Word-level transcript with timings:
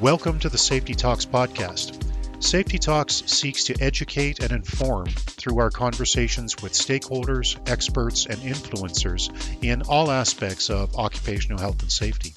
Welcome 0.00 0.40
to 0.40 0.50
the 0.50 0.58
Safety 0.58 0.92
Talks 0.94 1.24
podcast. 1.24 2.04
Safety 2.44 2.76
Talks 2.76 3.22
seeks 3.24 3.64
to 3.64 3.76
educate 3.80 4.40
and 4.40 4.52
inform 4.52 5.06
through 5.06 5.58
our 5.58 5.70
conversations 5.70 6.54
with 6.62 6.74
stakeholders, 6.74 7.58
experts, 7.66 8.26
and 8.26 8.36
influencers 8.40 9.32
in 9.64 9.80
all 9.88 10.10
aspects 10.10 10.68
of 10.68 10.94
occupational 10.96 11.58
health 11.58 11.80
and 11.80 11.90
safety. 11.90 12.34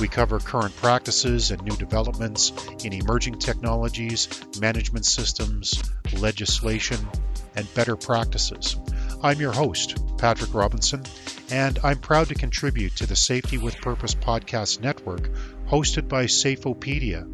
We 0.00 0.08
cover 0.08 0.38
current 0.38 0.74
practices 0.76 1.50
and 1.50 1.62
new 1.62 1.76
developments 1.76 2.52
in 2.82 2.94
emerging 2.94 3.38
technologies, 3.38 4.42
management 4.58 5.04
systems, 5.04 5.82
legislation, 6.18 7.06
and 7.54 7.72
better 7.74 7.96
practices. 7.96 8.76
I'm 9.22 9.40
your 9.40 9.52
host, 9.52 9.98
Patrick 10.16 10.54
Robinson, 10.54 11.02
and 11.50 11.78
I'm 11.84 11.98
proud 11.98 12.28
to 12.28 12.34
contribute 12.34 12.96
to 12.96 13.06
the 13.06 13.14
Safety 13.14 13.58
with 13.58 13.76
Purpose 13.76 14.14
podcast 14.14 14.80
network 14.80 15.28
hosted 15.74 16.06
by 16.06 16.26
Safeopedia, 16.26 17.24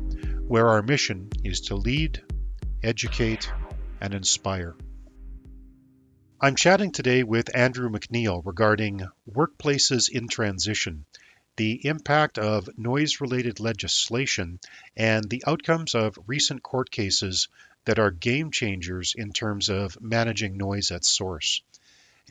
where 0.48 0.66
our 0.66 0.80
mission 0.80 1.28
is 1.44 1.60
to 1.60 1.74
lead, 1.76 2.22
educate, 2.82 3.52
and 4.00 4.14
inspire. 4.14 4.74
I'm 6.40 6.56
chatting 6.56 6.90
today 6.90 7.22
with 7.22 7.54
Andrew 7.54 7.90
McNeil 7.90 8.40
regarding 8.46 9.06
workplaces 9.30 10.08
in 10.08 10.28
transition, 10.28 11.04
the 11.56 11.86
impact 11.86 12.38
of 12.38 12.70
noise 12.78 13.20
related 13.20 13.60
legislation, 13.60 14.58
and 14.96 15.28
the 15.28 15.44
outcomes 15.46 15.94
of 15.94 16.18
recent 16.26 16.62
court 16.62 16.90
cases 16.90 17.48
that 17.84 17.98
are 17.98 18.10
game 18.10 18.50
changers 18.52 19.12
in 19.14 19.34
terms 19.34 19.68
of 19.68 20.00
managing 20.00 20.56
noise 20.56 20.90
at 20.92 21.04
source. 21.04 21.60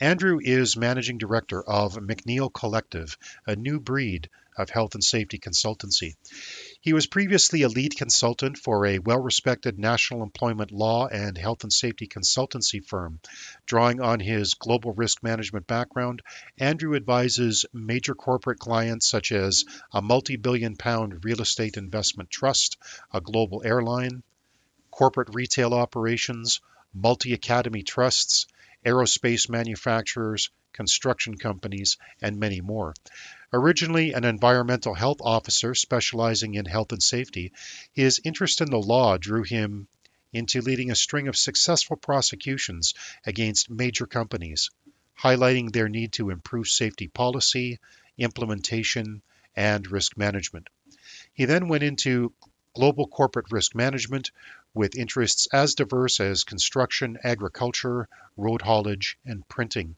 Andrew 0.02 0.40
is 0.42 0.76
managing 0.76 1.20
director 1.20 1.62
of 1.62 1.94
McNeil 1.98 2.52
Collective, 2.52 3.16
a 3.46 3.56
new 3.56 3.80
breed 3.80 4.28
of 4.60 4.70
health 4.70 4.94
and 4.94 5.04
safety 5.04 5.40
consultancy. 5.40 6.16
He 6.82 6.94
was 6.94 7.08
previously 7.08 7.62
a 7.62 7.70
lead 7.70 7.96
consultant 7.96 8.58
for 8.58 8.86
a 8.86 9.00
well 9.00 9.20
respected 9.20 9.80
national 9.80 10.22
employment 10.22 10.72
law 10.72 11.08
and 11.08 11.38
health 11.38 11.64
and 11.64 11.72
safety 11.72 12.08
consultancy 12.08 12.86
firm. 12.86 13.22
Drawing 13.66 14.02
on 14.02 14.20
his 14.20 14.54
global 14.54 14.94
risk 14.94 15.24
management 15.24 15.66
background, 15.66 16.22
Andrew 16.58 16.96
advises 16.96 17.66
major 17.74 18.16
corporate 18.16 18.60
clients 18.60 19.08
such 19.08 19.32
as 19.32 19.64
a 19.94 20.02
multi 20.02 20.36
billion 20.36 20.76
pound 20.76 21.24
real 21.24 21.42
estate 21.42 21.78
investment 21.78 22.30
trust, 22.30 22.78
a 23.14 23.22
global 23.22 23.62
airline, 23.64 24.24
corporate 24.92 25.30
retail 25.34 25.74
operations, 25.74 26.60
multi 26.94 27.34
academy 27.34 27.84
trusts, 27.84 28.48
aerospace 28.86 29.50
manufacturers, 29.50 30.50
construction 30.74 31.38
companies, 31.38 31.98
and 32.22 32.40
many 32.40 32.62
more. 32.62 32.94
Originally 33.52 34.14
an 34.14 34.24
environmental 34.24 34.94
health 34.94 35.18
officer 35.22 35.74
specializing 35.74 36.56
in 36.56 36.66
health 36.66 36.92
and 36.92 37.02
safety, 37.02 37.52
his 37.94 38.22
interest 38.24 38.62
in 38.62 38.70
the 38.70 38.78
law 38.78 39.18
drew 39.18 39.44
him 39.44 39.88
into 40.32 40.62
leading 40.62 40.92
a 40.92 40.96
string 40.96 41.28
of 41.28 41.38
successful 41.38 41.98
prosecutions 41.98 42.94
against 43.26 43.70
major 43.70 44.06
companies, 44.06 44.70
highlighting 45.20 45.72
their 45.72 45.90
need 45.90 46.14
to 46.14 46.30
improve 46.30 46.68
safety 46.68 47.08
policy, 47.08 47.80
implementation, 48.18 49.22
and 49.56 49.90
risk 49.92 50.18
management. 50.18 50.70
He 51.34 51.46
then 51.46 51.68
went 51.68 51.84
into 51.84 52.34
global 52.76 53.08
corporate 53.08 53.52
risk 53.52 53.76
management, 53.76 54.32
with 54.74 54.96
interests 54.96 55.48
as 55.52 55.76
diverse 55.76 56.20
as 56.20 56.44
construction, 56.44 57.18
agriculture, 57.24 58.08
road 58.38 58.62
haulage, 58.62 59.18
and 59.26 59.48
printing. 59.48 59.96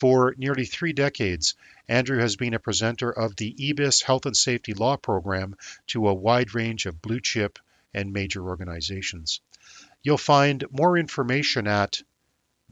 For 0.00 0.34
nearly 0.38 0.64
three 0.64 0.92
decades, 0.92 1.54
Andrew 1.88 2.18
has 2.18 2.36
been 2.36 2.54
a 2.54 2.58
presenter 2.58 3.10
of 3.10 3.36
the 3.36 3.54
EBIS 3.54 4.02
Health 4.02 4.26
and 4.26 4.36
Safety 4.36 4.74
Law 4.74 4.96
Program 4.96 5.56
to 5.88 6.08
a 6.08 6.14
wide 6.14 6.54
range 6.54 6.86
of 6.86 7.02
blue 7.02 7.20
chip 7.20 7.58
and 7.92 8.12
major 8.12 8.48
organizations. 8.48 9.40
You'll 10.02 10.18
find 10.18 10.64
more 10.70 10.96
information 10.96 11.66
at 11.66 12.00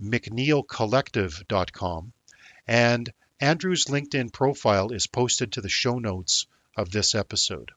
mcneilcollective.com, 0.00 2.12
and 2.66 3.12
Andrew's 3.40 3.86
LinkedIn 3.86 4.32
profile 4.32 4.92
is 4.92 5.06
posted 5.06 5.52
to 5.52 5.60
the 5.60 5.68
show 5.68 5.98
notes 5.98 6.46
of 6.76 6.90
this 6.90 7.14
episode. 7.14 7.72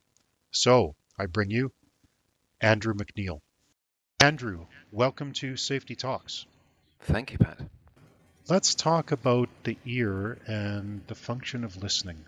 So, 0.51 0.95
I 1.17 1.25
bring 1.25 1.49
you 1.49 1.71
Andrew 2.61 2.93
McNeil. 2.93 3.41
Andrew, 4.23 4.67
welcome 4.93 5.33
to 5.33 5.57
Safety 5.57 5.97
Talks. 5.97 6.45
Thank 7.01 7.33
you, 7.33 7.37
Pat. 7.37 7.59
Let's 8.47 8.73
talk 8.73 9.11
about 9.11 9.49
the 9.65 9.77
ear 9.83 10.37
and 10.47 11.01
the 11.07 11.13
function 11.13 11.65
of 11.65 11.83
listening. 11.83 12.23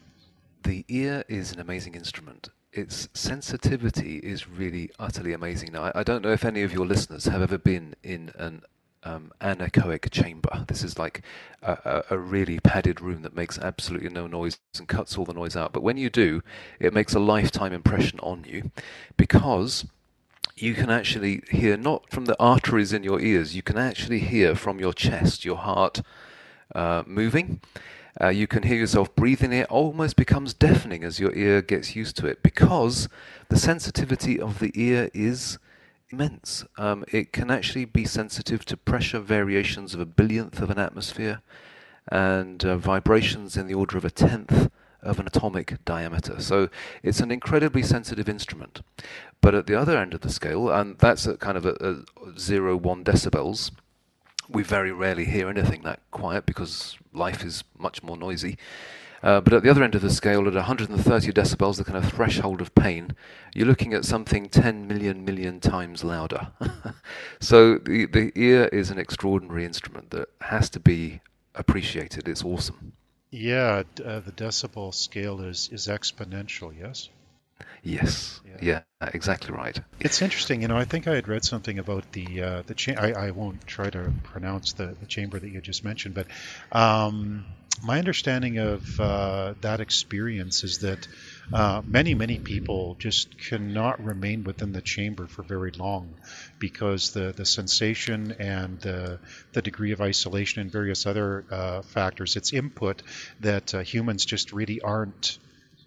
The 0.63 0.83
ear 0.89 1.23
is 1.29 1.53
an 1.53 1.61
amazing 1.61 1.95
instrument. 1.95 2.49
Its 2.73 3.07
sensitivity 3.13 4.17
is 4.17 4.45
really 4.45 4.91
utterly 4.99 5.31
amazing. 5.31 5.71
Now, 5.71 5.89
I, 5.95 6.03
don't 6.03 6.21
know 6.21 6.33
if 6.33 6.43
any 6.43 6.63
of 6.63 6.73
your 6.73 6.85
listeners 6.85 7.27
have 7.27 7.41
ever 7.41 7.57
been 7.57 7.95
in 8.03 8.33
an 8.37 8.63
um, 9.03 9.31
anechoic 9.39 10.11
chamber. 10.11 10.65
This 10.67 10.83
is 10.83 10.99
like 10.99 11.21
a, 11.61 12.03
a, 12.09 12.17
really 12.17 12.59
padded 12.59 12.99
room 12.99 13.21
that 13.21 13.37
makes 13.37 13.57
absolutely 13.57 14.09
no 14.09 14.27
noise 14.27 14.59
and 14.77 14.89
cuts 14.89 15.17
all 15.17 15.23
the 15.23 15.33
noise 15.33 15.55
out. 15.55 15.71
But 15.71 15.83
when 15.83 15.95
you 15.95 16.09
do, 16.09 16.43
it 16.77 16.93
makes 16.93 17.13
a 17.13 17.19
lifetime 17.19 17.71
impression 17.71 18.19
on 18.19 18.43
you 18.45 18.71
because 19.15 19.85
you 20.57 20.73
can 20.73 20.89
actually 20.89 21.43
hear 21.51 21.75
not 21.75 22.09
from 22.09 22.25
the 22.25 22.39
arteries 22.39 22.93
in 22.93 23.03
your 23.03 23.19
ears, 23.19 23.55
you 23.55 23.61
can 23.61 23.77
actually 23.77 24.19
hear 24.19 24.55
from 24.55 24.79
your 24.79 24.93
chest, 24.93 25.43
your 25.43 25.57
heart 25.57 26.01
uh, 26.73 27.03
moving. 27.05 27.59
Uh, 28.19 28.29
you 28.29 28.47
can 28.47 28.63
hear 28.63 28.77
yourself 28.77 29.13
breathing. 29.15 29.51
It 29.51 29.69
almost 29.69 30.15
becomes 30.15 30.53
deafening 30.53 31.03
as 31.03 31.19
your 31.19 31.35
ear 31.35 31.61
gets 31.61 31.95
used 31.97 32.15
to 32.17 32.27
it 32.27 32.41
because 32.41 33.09
the 33.49 33.57
sensitivity 33.57 34.39
of 34.39 34.59
the 34.59 34.71
ear 34.73 35.09
is 35.13 35.57
immense. 36.09 36.63
Um, 36.77 37.03
it 37.11 37.33
can 37.33 37.51
actually 37.51 37.83
be 37.83 38.05
sensitive 38.05 38.63
to 38.65 38.77
pressure 38.77 39.19
variations 39.19 39.93
of 39.93 39.99
a 39.99 40.05
billionth 40.05 40.61
of 40.61 40.69
an 40.69 40.79
atmosphere 40.79 41.41
and 42.09 42.63
uh, 42.63 42.77
vibrations 42.77 43.57
in 43.57 43.67
the 43.67 43.73
order 43.73 43.97
of 43.97 44.05
a 44.05 44.11
tenth 44.11 44.69
of 45.05 45.19
an 45.19 45.27
atomic 45.27 45.77
diameter. 45.85 46.41
So 46.41 46.69
it's 47.03 47.19
an 47.19 47.31
incredibly 47.31 47.83
sensitive 47.83 48.27
instrument. 48.27 48.81
But 49.41 49.55
at 49.55 49.67
the 49.67 49.75
other 49.75 49.97
end 49.97 50.13
of 50.13 50.21
the 50.21 50.29
scale, 50.29 50.69
and 50.69 50.97
that's 50.97 51.27
at 51.27 51.39
kind 51.39 51.57
of 51.57 51.65
a, 51.65 51.75
a 51.79 52.39
zero 52.39 52.75
one 52.75 53.03
decibels, 53.03 53.71
we 54.49 54.63
very 54.63 54.91
rarely 54.91 55.25
hear 55.25 55.49
anything 55.49 55.83
that 55.83 55.99
quiet 56.11 56.45
because 56.45 56.97
life 57.13 57.43
is 57.43 57.63
much 57.77 58.03
more 58.03 58.17
noisy. 58.17 58.57
Uh, 59.23 59.41
but 59.41 59.53
at 59.53 59.63
the 59.63 59.69
other 59.69 59.83
end 59.83 59.95
of 59.95 60.01
the 60.01 60.09
scale, 60.11 60.47
at 60.47 60.53
130 60.53 61.31
decibels, 61.31 61.77
the 61.77 61.83
kind 61.83 61.97
of 61.97 62.11
threshold 62.11 62.61
of 62.61 62.75
pain, 62.75 63.15
you're 63.55 63.65
looking 63.65 63.93
at 63.93 64.05
something 64.05 64.47
10 64.47 64.87
million 64.87 65.25
million 65.25 65.59
times 65.59 66.03
louder. 66.03 66.49
so 67.39 67.79
the, 67.79 68.05
the 68.05 68.31
ear 68.35 68.65
is 68.65 68.91
an 68.91 68.99
extraordinary 68.99 69.65
instrument 69.65 70.11
that 70.11 70.29
has 70.41 70.69
to 70.69 70.79
be 70.79 71.21
appreciated. 71.55 72.27
It's 72.27 72.43
awesome. 72.43 72.93
Yeah, 73.35 73.83
uh, 74.03 74.21
the 74.21 74.31
decibel 74.31 74.93
scale 74.93 75.41
is, 75.41 75.69
is 75.69 75.87
exponential, 75.87 76.73
yes? 76.79 77.09
Yes. 77.83 78.39
Yeah. 78.61 78.81
yeah. 79.01 79.09
exactly 79.13 79.53
right. 79.53 79.77
It's 79.99 80.21
interesting. 80.21 80.61
You 80.61 80.69
know, 80.69 80.77
I 80.77 80.85
think 80.85 81.05
I 81.05 81.15
had 81.15 81.27
read 81.27 81.43
something 81.43 81.77
about 81.77 82.09
the 82.13 82.41
uh, 82.41 82.61
the 82.65 82.73
cha- 82.73 82.93
I, 82.97 83.11
I 83.11 83.31
won't 83.31 83.67
try 83.67 83.89
to 83.89 84.13
pronounce 84.23 84.73
the, 84.73 84.95
the 84.99 85.05
chamber 85.05 85.37
that 85.37 85.49
you 85.49 85.59
just 85.59 85.83
mentioned, 85.83 86.15
but 86.15 86.27
um, 86.71 87.45
my 87.83 87.99
understanding 87.99 88.57
of 88.57 88.99
uh, 89.01 89.53
that 89.61 89.81
experience 89.81 90.63
is 90.63 90.79
that 90.79 91.05
uh, 91.53 91.81
many 91.85 92.13
many 92.13 92.39
people 92.39 92.95
just 92.99 93.37
cannot 93.37 94.03
remain 94.03 94.43
within 94.43 94.71
the 94.71 94.81
chamber 94.81 95.27
for 95.27 95.43
very 95.43 95.71
long 95.71 96.17
because 96.59 97.11
the 97.11 97.33
the 97.35 97.45
sensation 97.45 98.33
and 98.39 98.79
the 98.81 99.19
the 99.53 99.61
degree 99.61 99.91
of 99.91 100.01
isolation 100.01 100.61
and 100.61 100.71
various 100.71 101.05
other 101.05 101.45
uh, 101.51 101.81
factors, 101.81 102.35
its 102.35 102.53
input 102.53 103.01
that 103.39 103.73
uh, 103.73 103.79
humans 103.79 104.25
just 104.25 104.51
really 104.53 104.81
aren't 104.81 105.37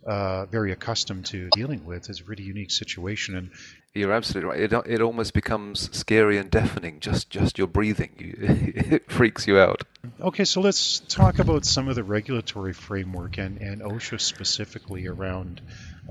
uh, 0.09 0.47
very 0.47 0.73
accustomed 0.73 1.27
to 1.27 1.51
dealing 1.51 1.85
with 1.85 2.09
is 2.09 2.21
a 2.21 2.25
really 2.25 2.45
unique 2.45 2.71
situation. 2.71 3.37
And 3.37 3.51
you're 3.95 4.13
absolutely 4.13 4.51
right. 4.51 4.61
It, 4.61 4.73
it 4.87 5.03
almost 5.03 5.35
becomes 5.35 5.95
scary 5.97 6.39
and 6.39 6.51
deafening. 6.51 7.01
Just 7.01 7.31
just 7.31 7.59
your 7.59 7.67
breathing, 7.67 8.11
you, 8.19 8.35
it 8.39 9.11
freaks 9.11 9.47
you 9.47 9.59
out. 9.59 9.83
Okay, 10.21 10.45
so 10.45 10.61
let's 10.61 11.01
talk 11.01 11.39
about 11.39 11.65
some 11.65 11.89
of 11.89 11.95
the 11.95 12.05
regulatory 12.05 12.73
framework 12.73 13.39
and, 13.39 13.61
and 13.61 13.83
OSHA 13.83 14.21
specifically 14.21 15.07
around 15.07 15.61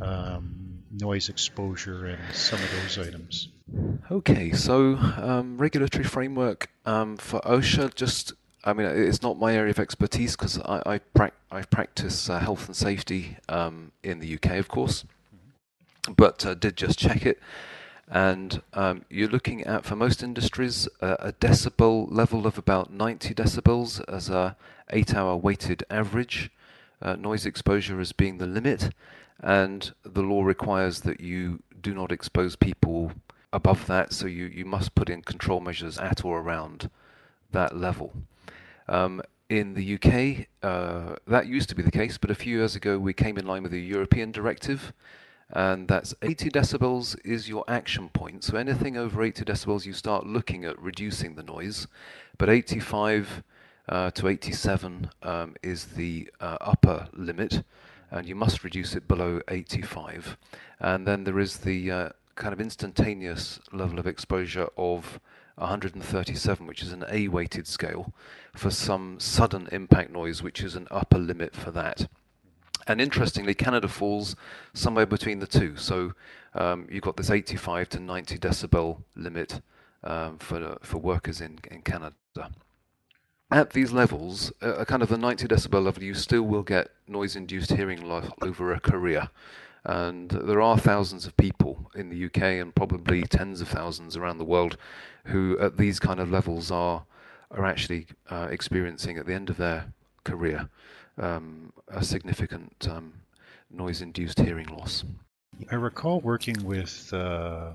um, 0.01 0.83
noise 0.91 1.29
exposure 1.29 2.05
and 2.05 2.19
some 2.35 2.59
of 2.59 2.71
those 2.71 3.07
items. 3.07 3.49
Okay, 4.11 4.51
so 4.51 4.95
um, 4.95 5.57
regulatory 5.57 6.03
framework 6.03 6.69
um, 6.85 7.17
for 7.17 7.41
OSHA 7.41 7.95
just 7.95 8.33
I 8.67 8.73
mean, 8.73 8.85
it's 8.85 9.21
not 9.21 9.39
my 9.39 9.55
area 9.55 9.71
of 9.71 9.79
expertise 9.79 10.35
because 10.35 10.59
I, 10.59 10.81
I, 10.85 10.97
pra- 10.97 11.31
I 11.49 11.61
practice 11.61 12.29
uh, 12.29 12.39
health 12.39 12.67
and 12.67 12.75
safety 12.75 13.37
um, 13.47 13.93
in 14.03 14.19
the 14.19 14.33
UK, 14.35 14.57
of 14.57 14.67
course, 14.67 15.05
but 16.13 16.45
uh, 16.45 16.53
did 16.53 16.75
just 16.75 16.99
check 16.99 17.25
it. 17.25 17.39
And 18.09 18.61
um, 18.73 19.05
you're 19.09 19.29
looking 19.29 19.63
at, 19.63 19.85
for 19.85 19.95
most 19.95 20.21
industries, 20.21 20.89
uh, 21.01 21.15
a 21.19 21.31
decibel 21.31 22.07
level 22.11 22.45
of 22.45 22.57
about 22.57 22.91
90 22.91 23.33
decibels 23.33 24.03
as 24.09 24.29
a 24.29 24.57
eight-hour 24.89 25.37
weighted 25.37 25.85
average. 25.89 26.51
Uh, 27.01 27.15
noise 27.15 27.45
exposure 27.45 28.01
as 28.01 28.11
being 28.11 28.37
the 28.37 28.47
limit. 28.47 28.89
and 29.39 29.93
the 30.03 30.23
law 30.23 30.43
requires 30.43 31.01
that 31.01 31.21
you 31.21 31.61
do 31.81 31.93
not 31.93 32.11
expose 32.11 32.57
people 32.57 33.13
above 33.53 33.85
that, 33.87 34.11
so 34.11 34.27
you, 34.27 34.45
you 34.45 34.65
must 34.65 34.93
put 34.93 35.09
in 35.09 35.21
control 35.21 35.61
measures 35.61 35.97
at 35.99 36.25
or 36.25 36.41
around 36.41 36.89
that 37.51 37.77
level. 37.77 38.11
Um, 38.87 39.21
in 39.49 39.73
the 39.75 39.95
UK, 39.95 40.47
uh, 40.61 41.15
that 41.27 41.47
used 41.47 41.69
to 41.69 41.75
be 41.75 41.83
the 41.83 41.91
case, 41.91 42.17
but 42.17 42.31
a 42.31 42.35
few 42.35 42.57
years 42.57 42.75
ago 42.75 42.99
we 42.99 43.13
came 43.13 43.37
in 43.37 43.47
line 43.47 43.63
with 43.63 43.71
the 43.71 43.81
European 43.81 44.31
directive, 44.31 44.93
and 45.49 45.87
that's 45.87 46.13
80 46.21 46.49
decibels 46.49 47.17
is 47.23 47.47
your 47.47 47.63
action 47.67 48.09
point. 48.09 48.43
So 48.43 48.57
anything 48.57 48.97
over 48.97 49.23
80 49.23 49.45
decibels, 49.45 49.85
you 49.85 49.93
start 49.93 50.25
looking 50.25 50.65
at 50.65 50.77
reducing 50.81 51.35
the 51.35 51.43
noise, 51.43 51.87
but 52.37 52.49
85 52.49 53.43
uh, 53.87 54.11
to 54.11 54.27
87 54.27 55.11
um, 55.23 55.55
is 55.63 55.85
the 55.85 56.29
uh, 56.41 56.57
upper 56.59 57.07
limit, 57.13 57.63
and 58.11 58.27
you 58.27 58.35
must 58.35 58.65
reduce 58.65 58.95
it 58.95 59.07
below 59.07 59.39
85. 59.47 60.37
And 60.79 61.07
then 61.07 61.23
there 61.23 61.39
is 61.39 61.57
the 61.57 61.91
uh, 61.91 62.09
kind 62.35 62.53
of 62.53 62.59
instantaneous 62.59 63.59
level 63.71 63.99
of 63.99 64.07
exposure 64.07 64.67
of 64.77 65.21
137, 65.57 66.65
which 66.65 66.81
is 66.81 66.91
an 66.91 67.05
A 67.09 67.27
weighted 67.27 67.67
scale, 67.67 68.13
for 68.55 68.71
some 68.71 69.19
sudden 69.19 69.67
impact 69.71 70.11
noise, 70.11 70.41
which 70.41 70.61
is 70.61 70.75
an 70.75 70.87
upper 70.89 71.17
limit 71.17 71.55
for 71.55 71.71
that. 71.71 72.07
And 72.87 73.01
interestingly, 73.01 73.53
Canada 73.53 73.87
falls 73.87 74.35
somewhere 74.73 75.05
between 75.05 75.39
the 75.39 75.47
two. 75.47 75.75
So 75.75 76.13
um, 76.53 76.87
you've 76.89 77.03
got 77.03 77.17
this 77.17 77.29
85 77.29 77.89
to 77.89 77.99
90 77.99 78.37
decibel 78.37 79.03
limit 79.15 79.61
um, 80.03 80.37
for, 80.37 80.77
for 80.81 80.97
workers 80.99 81.41
in, 81.41 81.59
in 81.69 81.81
Canada 81.81 82.15
at 83.49 83.71
these 83.71 83.91
levels, 83.91 84.51
a 84.61 84.85
kind 84.85 85.01
of 85.01 85.09
the 85.09 85.17
90 85.17 85.47
decibel 85.47 85.83
level, 85.83 86.03
you 86.03 86.13
still 86.13 86.43
will 86.43 86.63
get 86.63 86.89
noise-induced 87.07 87.71
hearing 87.71 88.07
loss 88.07 88.29
over 88.41 88.73
a 88.73 88.79
career. 88.79 89.29
And 89.87 90.29
there 90.29 90.61
are 90.61 90.77
thousands 90.77 91.25
of 91.25 91.37
people 91.37 91.89
in 91.95 92.09
the 92.09 92.25
UK 92.25 92.41
and 92.59 92.75
probably 92.75 93.23
tens 93.23 93.61
of 93.61 93.69
thousands 93.69 94.17
around 94.17 94.37
the 94.37 94.43
world 94.43 94.75
who, 95.27 95.57
at 95.59 95.77
these 95.77 95.97
kind 95.97 96.19
of 96.19 96.29
levels, 96.29 96.69
are 96.69 97.05
are 97.51 97.65
actually 97.65 98.05
uh, 98.29 98.49
experiencing 98.51 99.17
at 99.17 99.25
the 99.25 99.33
end 99.33 99.49
of 99.49 99.55
their 99.55 99.85
career 100.25 100.67
um, 101.17 101.71
a 101.87 102.03
significant 102.03 102.85
um, 102.91 103.13
noise-induced 103.71 104.37
hearing 104.41 104.67
loss. 104.67 105.05
I 105.71 105.75
recall 105.75 106.19
working 106.19 106.65
with 106.65 107.09
uh, 107.13 107.71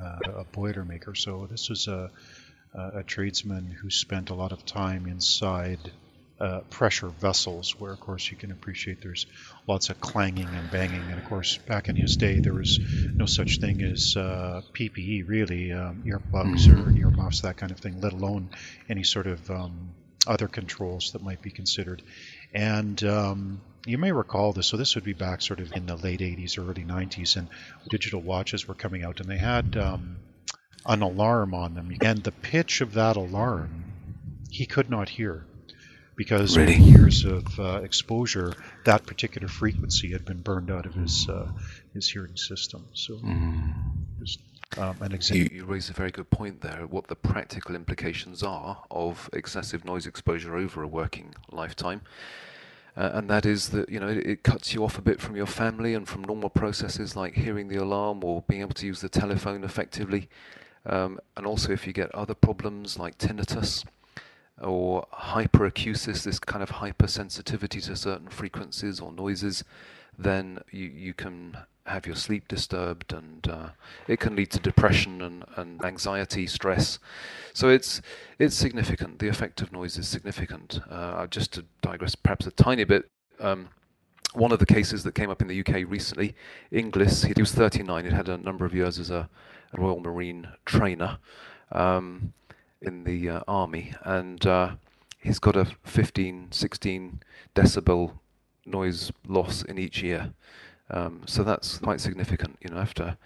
uh, 0.00 0.18
a 0.26 0.44
boilermaker. 0.54 1.16
So 1.16 1.48
this 1.50 1.68
was 1.68 1.88
a 1.88 2.12
a 2.74 3.02
tradesman 3.02 3.66
who 3.66 3.90
spent 3.90 4.30
a 4.30 4.34
lot 4.34 4.52
of 4.52 4.64
time 4.64 5.06
inside 5.06 5.90
uh, 6.38 6.60
pressure 6.70 7.08
vessels, 7.08 7.74
where 7.80 7.92
of 7.92 7.98
course 7.98 8.30
you 8.30 8.36
can 8.36 8.52
appreciate 8.52 9.00
there's 9.00 9.26
lots 9.68 9.90
of 9.90 10.00
clanging 10.00 10.48
and 10.48 10.70
banging. 10.70 11.02
And 11.02 11.18
of 11.18 11.24
course, 11.26 11.58
back 11.58 11.88
in 11.88 11.94
his 11.94 12.16
day, 12.16 12.40
there 12.40 12.54
was 12.54 12.80
no 13.14 13.26
such 13.26 13.60
thing 13.60 13.82
as 13.82 14.16
uh, 14.16 14.62
PPE, 14.72 15.28
really, 15.28 15.72
um, 15.72 16.02
earplugs 16.06 16.66
or 16.66 16.76
mm-hmm. 16.76 16.96
earmuffs, 16.96 17.42
that 17.42 17.58
kind 17.58 17.70
of 17.70 17.78
thing, 17.78 18.00
let 18.00 18.14
alone 18.14 18.48
any 18.88 19.04
sort 19.04 19.26
of 19.26 19.50
um, 19.50 19.90
other 20.26 20.48
controls 20.48 21.12
that 21.12 21.22
might 21.22 21.42
be 21.42 21.50
considered. 21.50 22.02
And 22.54 23.02
um, 23.04 23.60
you 23.84 23.98
may 23.98 24.10
recall 24.10 24.54
this, 24.54 24.66
so 24.66 24.78
this 24.78 24.94
would 24.94 25.04
be 25.04 25.12
back 25.12 25.42
sort 25.42 25.60
of 25.60 25.72
in 25.72 25.84
the 25.84 25.96
late 25.96 26.20
80s, 26.20 26.58
early 26.58 26.84
90s, 26.84 27.36
and 27.36 27.48
digital 27.90 28.22
watches 28.22 28.66
were 28.66 28.74
coming 28.74 29.04
out, 29.04 29.20
and 29.20 29.28
they 29.28 29.38
had 29.38 29.76
um, 29.76 30.16
an 30.86 31.02
alarm 31.02 31.52
on 31.52 31.74
them. 31.74 31.94
And 32.00 32.22
the 32.22 32.32
pitch 32.32 32.80
of 32.80 32.94
that 32.94 33.16
alarm, 33.16 33.84
he 34.50 34.64
could 34.64 34.88
not 34.88 35.10
hear 35.10 35.44
because 36.18 36.56
really? 36.56 36.74
over 36.74 36.82
years 36.82 37.24
of 37.24 37.60
uh, 37.60 37.80
exposure, 37.82 38.52
that 38.84 39.06
particular 39.06 39.46
frequency 39.46 40.10
had 40.10 40.24
been 40.24 40.42
burned 40.42 40.68
out 40.68 40.84
of 40.84 40.94
his 40.94 41.28
uh, 41.28 41.46
his 41.94 42.10
hearing 42.10 42.36
system. 42.36 42.84
So, 42.92 43.14
mm. 43.14 43.72
just, 44.20 44.40
um, 44.76 44.96
an 45.00 45.12
example. 45.12 45.54
You, 45.54 45.60
you 45.60 45.64
raise 45.64 45.88
a 45.88 45.92
very 45.92 46.10
good 46.10 46.28
point 46.28 46.60
there. 46.60 46.86
What 46.88 47.06
the 47.06 47.14
practical 47.14 47.76
implications 47.76 48.42
are 48.42 48.82
of 48.90 49.30
excessive 49.32 49.84
noise 49.84 50.06
exposure 50.06 50.56
over 50.56 50.82
a 50.82 50.88
working 50.88 51.36
lifetime. 51.52 52.02
Uh, 52.96 53.10
and 53.14 53.30
that 53.30 53.46
is 53.46 53.68
that 53.68 53.88
you 53.88 54.00
know 54.00 54.08
it, 54.08 54.26
it, 54.26 54.42
cuts 54.42 54.74
you 54.74 54.82
off 54.82 54.98
a 54.98 55.02
bit 55.02 55.20
from 55.20 55.36
your 55.36 55.46
family 55.46 55.94
and 55.94 56.08
from 56.08 56.24
normal 56.24 56.50
processes 56.50 57.14
like 57.14 57.34
hearing 57.34 57.68
the 57.68 57.76
alarm 57.76 58.24
or 58.24 58.42
being 58.48 58.60
able 58.60 58.74
to 58.74 58.86
use 58.86 59.00
the 59.00 59.08
telephone 59.08 59.62
effectively. 59.62 60.28
Um, 60.84 61.20
and 61.36 61.46
also, 61.46 61.72
if 61.72 61.86
you 61.86 61.92
get 61.92 62.12
other 62.12 62.34
problems 62.34 62.98
like 62.98 63.18
tinnitus 63.18 63.84
or 64.60 65.06
hyperacusis, 65.12 66.24
this 66.24 66.38
kind 66.38 66.62
of 66.62 66.70
hypersensitivity 66.70 67.82
to 67.84 67.96
certain 67.96 68.28
frequencies 68.28 69.00
or 69.00 69.12
noises, 69.12 69.64
then 70.18 70.60
you, 70.70 70.86
you 70.86 71.14
can 71.14 71.56
have 71.86 72.06
your 72.06 72.16
sleep 72.16 72.46
disturbed 72.48 73.12
and 73.12 73.48
uh, 73.48 73.68
it 74.06 74.20
can 74.20 74.36
lead 74.36 74.50
to 74.50 74.58
depression 74.58 75.22
and, 75.22 75.44
and 75.56 75.82
anxiety, 75.84 76.46
stress. 76.46 76.98
So 77.54 77.68
it's 77.68 78.02
it's 78.38 78.54
significant. 78.54 79.18
The 79.18 79.28
effect 79.28 79.62
of 79.62 79.72
noise 79.72 79.96
is 79.96 80.06
significant. 80.06 80.80
Uh, 80.90 81.26
just 81.26 81.52
to 81.54 81.64
digress 81.80 82.14
perhaps 82.14 82.46
a 82.46 82.50
tiny 82.50 82.84
bit, 82.84 83.08
um, 83.40 83.68
one 84.34 84.52
of 84.52 84.58
the 84.58 84.66
cases 84.66 85.02
that 85.04 85.14
came 85.14 85.30
up 85.30 85.40
in 85.40 85.48
the 85.48 85.60
UK 85.60 85.88
recently, 85.88 86.34
Inglis, 86.70 87.24
he 87.24 87.32
was 87.38 87.52
39, 87.52 88.04
he'd 88.04 88.12
had 88.12 88.28
a 88.28 88.36
number 88.36 88.66
of 88.66 88.74
years 88.74 88.98
as 88.98 89.10
a 89.10 89.28
Royal 89.76 90.00
Marine 90.00 90.48
trainer 90.64 91.18
um, 91.72 92.32
in 92.82 93.04
the 93.04 93.28
uh, 93.28 93.40
army, 93.48 93.92
and 94.04 94.44
uh, 94.46 94.76
he's 95.18 95.38
got 95.38 95.56
a 95.56 95.66
15, 95.84 96.48
16 96.52 97.22
decibel 97.54 98.12
noise 98.64 99.12
loss 99.26 99.62
in 99.62 99.78
each 99.78 100.02
ear. 100.02 100.32
Um, 100.90 101.22
so 101.26 101.42
that's 101.42 101.78
quite 101.78 102.00
significant. 102.00 102.56
You 102.62 102.70
know, 102.70 102.78
after 102.78 103.16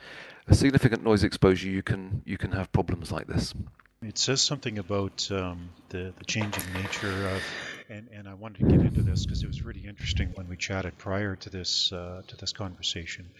a 0.49 0.55
significant 0.55 1.05
noise 1.05 1.23
exposure, 1.23 1.69
you 1.69 1.83
can 1.83 2.23
you 2.25 2.37
can 2.37 2.53
have 2.53 2.73
problems 2.73 3.13
like 3.13 3.27
this. 3.29 3.55
It 4.03 4.19
says 4.19 4.43
something 4.43 4.79
about 4.79 5.31
um, 5.31 5.71
the, 5.91 6.13
the 6.19 6.25
changing 6.25 6.65
nature 6.73 7.29
of, 7.29 7.43
and, 7.89 8.09
and 8.13 8.29
I 8.29 8.35
wanted 8.35 8.59
to 8.59 8.77
get 8.77 8.81
into 8.85 9.03
this 9.03 9.25
because 9.25 9.45
it 9.45 9.47
was 9.47 9.63
really 9.63 9.87
interesting 9.87 10.33
when 10.35 10.49
we 10.49 10.57
chatted 10.57 10.99
prior 10.99 11.37
to 11.37 11.51
this 11.51 11.93
uh, 11.93 12.23
to 12.27 12.37
this 12.37 12.53
conversation, 12.53 13.31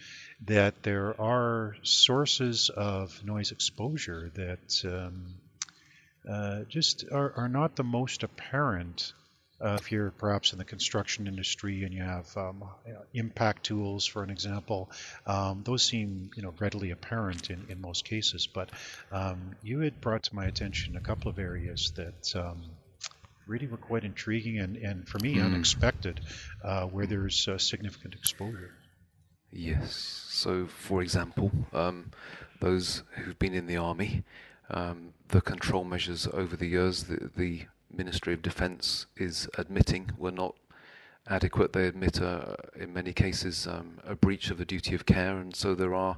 that 0.45 0.81
there 0.83 1.19
are 1.19 1.75
sources 1.83 2.69
of 2.69 3.25
noise 3.25 3.51
exposure 3.51 4.31
that 4.35 4.85
um, 4.85 5.35
uh, 6.29 6.63
just 6.67 7.05
are, 7.11 7.33
are 7.35 7.49
not 7.49 7.75
the 7.75 7.83
most 7.83 8.23
apparent 8.23 9.13
uh, 9.63 9.77
if 9.79 9.91
you're 9.91 10.11
perhaps 10.11 10.51
in 10.51 10.59
the 10.59 10.65
construction 10.65 11.25
industry 11.25 11.83
and 11.83 11.93
you 11.93 12.03
have 12.03 12.27
um, 12.35 12.63
impact 13.13 13.63
tools, 13.63 14.05
for 14.05 14.21
an 14.21 14.29
example, 14.29 14.91
um, 15.25 15.61
those 15.63 15.83
seem 15.83 16.29
you 16.35 16.43
know 16.43 16.53
readily 16.59 16.91
apparent 16.91 17.49
in, 17.49 17.65
in 17.69 17.79
most 17.79 18.03
cases. 18.03 18.45
But 18.45 18.69
um, 19.11 19.55
you 19.63 19.79
had 19.79 20.01
brought 20.01 20.23
to 20.23 20.35
my 20.35 20.45
attention 20.45 20.97
a 20.97 21.01
couple 21.01 21.29
of 21.29 21.39
areas 21.39 21.93
that 21.95 22.35
um, 22.35 22.61
really 23.47 23.67
were 23.67 23.77
quite 23.77 24.03
intriguing 24.03 24.59
and, 24.59 24.75
and 24.75 25.07
for 25.07 25.19
me 25.19 25.35
mm. 25.35 25.45
unexpected, 25.45 26.19
uh, 26.63 26.85
where 26.85 27.05
there's 27.05 27.47
uh, 27.47 27.57
significant 27.57 28.15
exposure. 28.15 28.73
Yes. 29.49 29.95
So, 30.29 30.65
for 30.65 31.01
example, 31.01 31.51
um, 31.73 32.11
those 32.59 33.03
who've 33.11 33.37
been 33.37 33.53
in 33.53 33.67
the 33.67 33.77
army, 33.77 34.23
um, 34.69 35.13
the 35.29 35.41
control 35.41 35.83
measures 35.83 36.27
over 36.33 36.55
the 36.55 36.67
years, 36.67 37.05
the, 37.05 37.29
the 37.35 37.63
Ministry 37.91 38.33
of 38.33 38.41
Defence 38.41 39.05
is 39.17 39.47
admitting 39.57 40.11
were 40.17 40.31
not 40.31 40.55
adequate. 41.27 41.73
They 41.73 41.87
admit, 41.87 42.21
uh, 42.21 42.55
in 42.75 42.93
many 42.93 43.13
cases, 43.13 43.67
um, 43.67 43.99
a 44.03 44.15
breach 44.15 44.49
of 44.49 44.57
the 44.57 44.65
duty 44.65 44.95
of 44.95 45.05
care, 45.05 45.37
and 45.37 45.55
so 45.55 45.75
there 45.75 45.93
are 45.93 46.17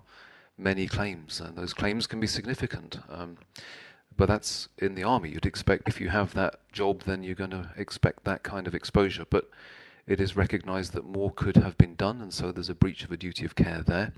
many 0.58 0.88
claims, 0.88 1.40
and 1.40 1.58
those 1.58 1.74
claims 1.74 2.08
can 2.08 2.20
be 2.20 2.28
significant. 2.28 3.00
Um, 3.10 3.38
but 4.18 4.28
that's 4.28 4.70
in 4.78 4.96
the 4.96 5.04
army. 5.04 5.30
You'd 5.30 5.46
expect 5.46 5.90
if 5.90 6.00
you 6.00 6.10
have 6.10 6.34
that 6.34 6.56
job, 6.72 7.04
then 7.04 7.24
you're 7.24 7.36
going 7.36 7.50
to 7.52 7.70
expect 7.76 8.24
that 8.24 8.44
kind 8.44 8.66
of 8.66 8.74
exposure. 8.74 9.26
But 9.30 9.50
it 10.08 10.22
is 10.22 10.38
recognised 10.38 10.94
that 10.94 11.04
more 11.04 11.32
could 11.32 11.58
have 11.58 11.78
been 11.78 11.96
done, 11.96 12.22
and 12.22 12.34
so 12.34 12.52
there's 12.52 12.70
a 12.70 12.76
breach 12.76 13.04
of 13.04 13.12
a 13.12 13.18
duty 13.18 13.44
of 13.44 13.56
care 13.56 13.84
there. 13.86 14.14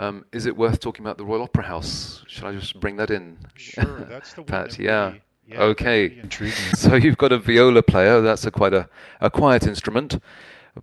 Um, 0.00 0.24
is 0.32 0.46
it 0.46 0.56
worth 0.56 0.80
talking 0.80 1.04
about 1.04 1.18
the 1.18 1.26
Royal 1.26 1.42
Opera 1.42 1.64
House? 1.64 2.24
Should 2.26 2.44
I 2.44 2.52
just 2.52 2.80
bring 2.80 2.96
that 2.96 3.10
in? 3.10 3.36
Sure, 3.54 3.84
that's 4.08 4.32
the 4.32 4.40
one. 4.40 4.46
Pat, 4.46 4.78
yeah. 4.78 5.12
Yeah, 5.46 5.62
okay. 5.64 6.22
So 6.74 6.94
you've 6.94 7.18
got 7.18 7.32
a 7.32 7.38
viola 7.38 7.82
player. 7.82 8.22
That's 8.22 8.46
a 8.46 8.50
quite 8.50 8.72
a, 8.72 8.88
a 9.20 9.30
quiet 9.30 9.66
instrument, 9.66 10.18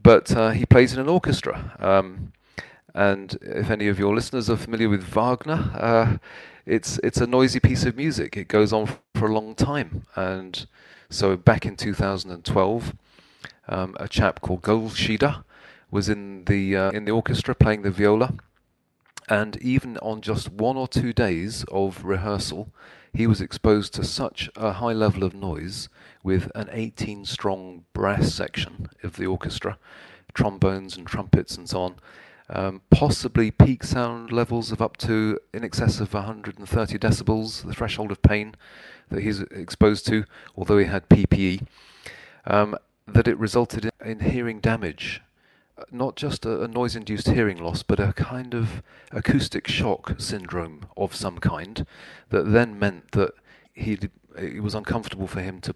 but 0.04 0.32
uh, 0.36 0.52
he 0.52 0.68
plays 0.68 0.94
in 0.94 1.00
an 1.00 1.10
orchestra. 1.10 1.76
Um, 1.80 2.32
and 2.94 3.36
if 3.42 3.72
any 3.72 3.88
of 3.88 3.98
your 3.98 4.14
listeners 4.14 4.52
are 4.52 4.58
familiar 4.58 4.88
with 4.88 5.02
Wagner, 5.02 5.72
uh, 5.74 6.18
it's 6.68 7.00
it's 7.04 7.18
a 7.18 7.26
noisy 7.26 7.60
piece 7.60 7.86
of 7.86 7.96
music. 7.96 8.38
It 8.38 8.48
goes 8.48 8.72
on 8.72 8.88
for 9.16 9.28
a 9.28 9.34
long 9.34 9.56
time. 9.56 10.06
And 10.16 10.68
so 11.10 11.36
back 11.36 11.66
in 11.66 11.76
2012, 11.76 12.94
um, 13.68 13.96
a 14.00 14.08
chap 14.08 14.42
called 14.42 14.62
Goldscheider 14.62 15.44
was 15.90 16.08
in 16.08 16.46
the 16.46 16.76
uh, 16.76 16.92
in 16.92 17.06
the 17.06 17.12
orchestra 17.12 17.56
playing 17.56 17.82
the 17.82 17.90
viola. 17.90 18.36
And 19.27 19.57
even 19.62 19.98
on 19.98 20.22
just 20.22 20.50
one 20.50 20.77
or 20.77 20.88
two 20.88 21.12
days 21.12 21.65
of 21.69 22.05
rehearsal, 22.05 22.72
he 23.13 23.27
was 23.27 23.41
exposed 23.41 23.93
to 23.96 24.03
such 24.03 24.50
a 24.55 24.74
high 24.74 24.93
level 24.93 25.24
of 25.24 25.34
noise 25.34 25.89
with 26.24 26.51
an 26.55 26.69
18 26.72 27.25
strong 27.25 27.86
brass 27.93 28.34
section 28.34 28.89
of 29.03 29.17
the 29.17 29.25
orchestra 29.25 29.77
trombones 30.38 30.96
and 30.96 31.07
trumpets 31.07 31.57
and 31.57 31.67
so 31.67 31.81
on. 31.81 31.96
Um, 32.50 32.81
possibly 32.91 33.51
peak 33.51 33.84
sound 33.84 34.31
levels 34.31 34.72
of 34.72 34.81
up 34.81 34.96
to 34.98 35.39
in 35.53 35.65
excess 35.65 36.00
of 36.00 36.13
130 36.13 36.98
decibels, 36.98 37.65
the 37.65 37.74
threshold 37.74 38.12
of 38.12 38.22
pain 38.22 38.55
that 39.10 39.24
he's 39.24 39.41
exposed 39.41 40.05
to, 40.07 40.24
although 40.55 40.77
he 40.77 40.86
had 40.86 41.10
PPE, 41.10 41.65
um, 42.46 42.77
that 43.05 43.27
it 43.27 43.38
resulted 43.38 43.86
in, 43.86 43.91
in 44.05 44.31
hearing 44.31 44.62
damage. 44.62 45.22
Not 45.91 46.15
just 46.15 46.46
a, 46.46 46.63
a 46.63 46.67
noise 46.67 46.96
induced 46.96 47.27
hearing 47.27 47.57
loss, 47.57 47.84
but 47.84 48.00
a 48.00 48.13
kind 48.13 48.53
of 48.53 48.81
acoustic 49.12 49.67
shock 49.67 50.15
syndrome 50.17 50.88
of 50.96 51.15
some 51.15 51.38
kind 51.38 51.86
that 52.29 52.51
then 52.51 52.79
meant 52.79 53.12
that 53.12 53.31
he 53.74 53.98
it 54.38 54.62
was 54.62 54.75
uncomfortable 54.75 55.27
for 55.27 55.41
him 55.41 55.62
to 55.62 55.75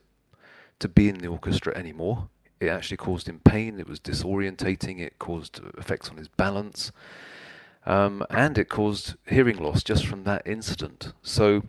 to 0.79 0.89
be 0.89 1.07
in 1.07 1.19
the 1.19 1.27
orchestra 1.27 1.75
anymore. 1.77 2.29
It 2.59 2.67
actually 2.67 2.97
caused 2.97 3.27
him 3.27 3.39
pain. 3.43 3.79
It 3.79 3.87
was 3.87 3.99
disorientating. 3.99 4.99
It 4.99 5.19
caused 5.19 5.59
effects 5.77 6.09
on 6.09 6.17
his 6.17 6.27
balance, 6.27 6.91
um, 7.85 8.25
and 8.29 8.57
it 8.57 8.69
caused 8.69 9.15
hearing 9.27 9.57
loss 9.57 9.83
just 9.83 10.05
from 10.05 10.23
that 10.23 10.41
incident. 10.45 11.13
So 11.21 11.63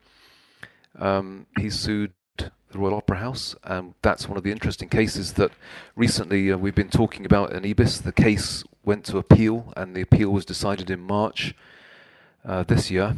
um, 0.99 1.47
he 1.59 1.71
sued 1.71 2.13
the 2.37 2.79
Royal 2.79 2.95
Opera 2.95 3.19
House, 3.19 3.55
and 3.65 3.95
that's 4.03 4.29
one 4.29 4.39
of 4.39 4.45
the 4.45 4.51
interesting 4.51 4.89
cases 4.89 5.35
that 5.35 5.53
recently 5.95 6.51
uh, 6.51 6.57
we've 6.57 6.75
been 6.75 6.89
talking 6.89 7.25
about 7.27 7.53
in 7.53 7.65
IBIS. 7.65 8.01
The 8.01 8.13
case 8.13 8.65
went 8.85 9.05
to 9.07 9.19
appeal, 9.19 9.73
and 9.77 9.95
the 9.95 10.01
appeal 10.01 10.31
was 10.31 10.45
decided 10.45 10.91
in 10.91 11.01
March 11.01 11.55
uh, 12.45 12.63
this 12.65 12.91
year. 12.91 13.17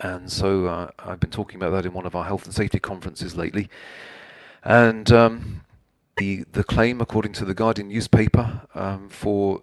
And 0.00 0.30
so 0.30 0.66
uh, 0.66 0.90
I've 0.98 1.20
been 1.20 1.30
talking 1.30 1.56
about 1.56 1.70
that 1.70 1.86
in 1.86 1.92
one 1.92 2.06
of 2.06 2.16
our 2.16 2.24
health 2.24 2.44
and 2.44 2.54
safety 2.54 2.80
conferences 2.80 3.36
lately. 3.36 3.68
And 4.64 5.12
um, 5.12 5.60
the 6.16 6.44
the 6.52 6.64
claim, 6.64 7.00
according 7.00 7.32
to 7.34 7.44
the 7.44 7.54
Guardian 7.54 7.88
newspaper, 7.88 8.62
um, 8.74 9.08
for 9.08 9.62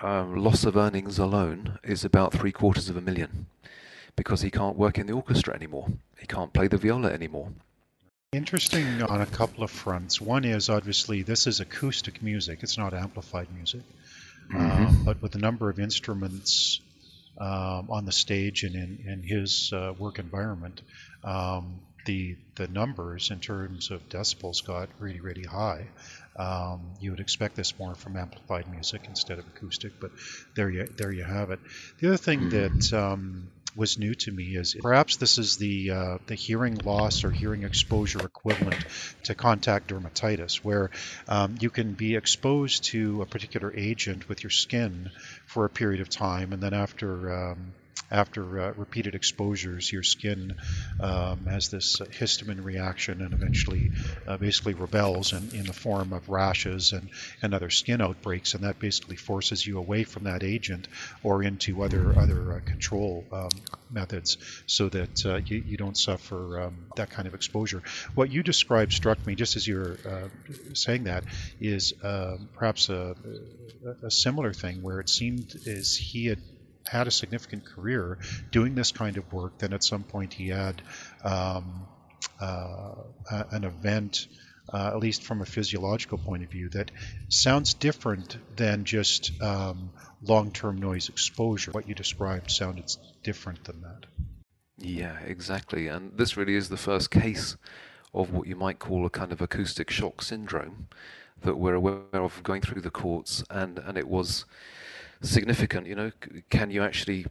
um, 0.00 0.36
loss 0.36 0.64
of 0.64 0.76
earnings 0.76 1.18
alone 1.18 1.78
is 1.82 2.04
about 2.04 2.32
three 2.32 2.52
quarters 2.52 2.88
of 2.88 2.96
a 2.96 3.00
million, 3.00 3.46
because 4.16 4.42
he 4.42 4.50
can't 4.50 4.76
work 4.76 4.98
in 4.98 5.06
the 5.06 5.12
orchestra 5.12 5.54
anymore. 5.54 5.88
He 6.18 6.26
can't 6.26 6.52
play 6.52 6.68
the 6.68 6.76
viola 6.76 7.10
anymore. 7.10 7.52
Interesting 8.34 9.02
on 9.02 9.22
a 9.22 9.26
couple 9.26 9.64
of 9.64 9.70
fronts. 9.70 10.20
One 10.20 10.44
is 10.44 10.68
obviously 10.68 11.22
this 11.22 11.46
is 11.46 11.60
acoustic 11.60 12.22
music; 12.22 12.58
it's 12.62 12.76
not 12.76 12.92
amplified 12.92 13.48
music. 13.54 13.80
Mm-hmm. 14.52 14.86
Um, 14.86 15.04
but 15.06 15.22
with 15.22 15.32
the 15.32 15.38
number 15.38 15.70
of 15.70 15.80
instruments 15.80 16.78
um, 17.38 17.88
on 17.88 18.04
the 18.04 18.12
stage 18.12 18.64
and 18.64 18.74
in, 18.74 18.98
in 19.06 19.22
his 19.22 19.72
uh, 19.72 19.94
work 19.98 20.18
environment, 20.18 20.82
um, 21.24 21.80
the 22.04 22.36
the 22.56 22.68
numbers 22.68 23.30
in 23.30 23.40
terms 23.40 23.90
of 23.90 24.06
decibels 24.10 24.62
got 24.62 24.90
really 24.98 25.20
really 25.20 25.44
high. 25.44 25.86
Um, 26.36 26.82
you 27.00 27.12
would 27.12 27.20
expect 27.20 27.56
this 27.56 27.78
more 27.78 27.94
from 27.94 28.14
amplified 28.18 28.70
music 28.70 29.06
instead 29.08 29.38
of 29.38 29.46
acoustic, 29.46 29.98
but 30.00 30.10
there 30.54 30.68
you 30.68 30.84
there 30.98 31.12
you 31.12 31.24
have 31.24 31.50
it. 31.50 31.60
The 32.00 32.08
other 32.08 32.18
thing 32.18 32.40
hmm. 32.40 32.48
that 32.50 32.92
um, 32.92 33.48
was 33.78 33.98
new 33.98 34.14
to 34.14 34.32
me 34.32 34.56
is 34.56 34.74
perhaps 34.80 35.16
this 35.16 35.38
is 35.38 35.56
the 35.56 35.90
uh, 35.90 36.18
the 36.26 36.34
hearing 36.34 36.74
loss 36.84 37.24
or 37.24 37.30
hearing 37.30 37.62
exposure 37.62 38.26
equivalent 38.26 38.84
to 39.24 39.34
contact 39.34 39.88
dermatitis, 39.88 40.56
where 40.62 40.90
um, 41.28 41.54
you 41.60 41.70
can 41.70 41.94
be 41.94 42.16
exposed 42.16 42.84
to 42.90 43.22
a 43.22 43.26
particular 43.26 43.72
agent 43.74 44.28
with 44.28 44.42
your 44.42 44.50
skin 44.50 45.06
for 45.46 45.64
a 45.64 45.70
period 45.70 46.00
of 46.02 46.10
time, 46.10 46.52
and 46.52 46.62
then 46.62 46.74
after 46.74 47.52
um, 47.52 47.74
after 48.10 48.60
uh, 48.60 48.72
repeated 48.76 49.14
exposures, 49.14 49.92
your 49.92 50.02
skin 50.02 50.56
um, 51.00 51.46
has 51.46 51.68
this 51.68 51.96
histamine 51.96 52.64
reaction 52.64 53.20
and 53.20 53.32
eventually 53.32 53.90
uh, 54.26 54.36
basically 54.36 54.74
rebels 54.74 55.32
in, 55.32 55.50
in 55.52 55.66
the 55.66 55.72
form 55.72 56.12
of 56.12 56.28
rashes 56.28 56.92
and, 56.92 57.08
and 57.42 57.54
other 57.54 57.70
skin 57.70 58.00
outbreaks, 58.00 58.54
and 58.54 58.64
that 58.64 58.78
basically 58.78 59.16
forces 59.16 59.66
you 59.66 59.78
away 59.78 60.04
from 60.04 60.24
that 60.24 60.42
agent 60.42 60.88
or 61.22 61.42
into 61.42 61.82
other 61.82 62.18
other 62.18 62.54
uh, 62.54 62.60
control 62.60 63.24
um, 63.32 63.50
methods 63.90 64.38
so 64.66 64.88
that 64.88 65.26
uh, 65.26 65.36
you, 65.36 65.62
you 65.66 65.76
don't 65.76 65.96
suffer 65.96 66.62
um, 66.62 66.76
that 66.96 67.10
kind 67.10 67.28
of 67.28 67.34
exposure. 67.34 67.82
What 68.14 68.30
you 68.30 68.42
described 68.42 68.92
struck 68.92 69.24
me 69.26 69.34
just 69.34 69.56
as 69.56 69.66
you're 69.66 69.98
uh, 70.08 70.28
saying 70.74 71.04
that 71.04 71.24
is 71.60 71.94
um, 72.02 72.48
perhaps 72.54 72.88
a, 72.88 73.14
a 74.02 74.10
similar 74.10 74.52
thing 74.52 74.82
where 74.82 75.00
it 75.00 75.08
seemed 75.08 75.54
as 75.66 75.96
he 75.96 76.26
had 76.26 76.38
had 76.88 77.06
a 77.06 77.10
significant 77.10 77.64
career 77.64 78.18
doing 78.50 78.74
this 78.74 78.92
kind 78.92 79.16
of 79.16 79.32
work, 79.32 79.58
then 79.58 79.72
at 79.72 79.84
some 79.84 80.02
point 80.02 80.34
he 80.34 80.48
had 80.48 80.82
um, 81.24 81.86
uh, 82.40 82.94
an 83.50 83.64
event, 83.64 84.26
uh, 84.72 84.88
at 84.88 84.98
least 84.98 85.22
from 85.22 85.40
a 85.40 85.46
physiological 85.46 86.18
point 86.18 86.42
of 86.42 86.50
view, 86.50 86.68
that 86.70 86.90
sounds 87.28 87.74
different 87.74 88.36
than 88.56 88.84
just 88.84 89.32
um, 89.42 89.90
long-term 90.22 90.78
noise 90.78 91.08
exposure. 91.08 91.70
What 91.70 91.88
you 91.88 91.94
described 91.94 92.50
sounded 92.50 92.90
different 93.22 93.64
than 93.64 93.82
that. 93.82 94.06
Yeah, 94.78 95.18
exactly. 95.26 95.88
And 95.88 96.16
this 96.16 96.36
really 96.36 96.54
is 96.54 96.68
the 96.68 96.76
first 96.76 97.10
case 97.10 97.56
of 98.14 98.32
what 98.32 98.46
you 98.46 98.56
might 98.56 98.78
call 98.78 99.04
a 99.04 99.10
kind 99.10 99.32
of 99.32 99.40
acoustic 99.40 99.90
shock 99.90 100.22
syndrome 100.22 100.88
that 101.42 101.56
we're 101.56 101.74
aware 101.74 102.02
of 102.12 102.42
going 102.42 102.62
through 102.62 102.80
the 102.80 102.90
courts, 102.90 103.44
and, 103.50 103.78
and 103.78 103.96
it 103.96 104.08
was 104.08 104.44
significant. 105.20 105.86
You 105.86 105.94
know, 105.94 106.12
can 106.50 106.70
you 106.70 106.82
actually 106.82 107.26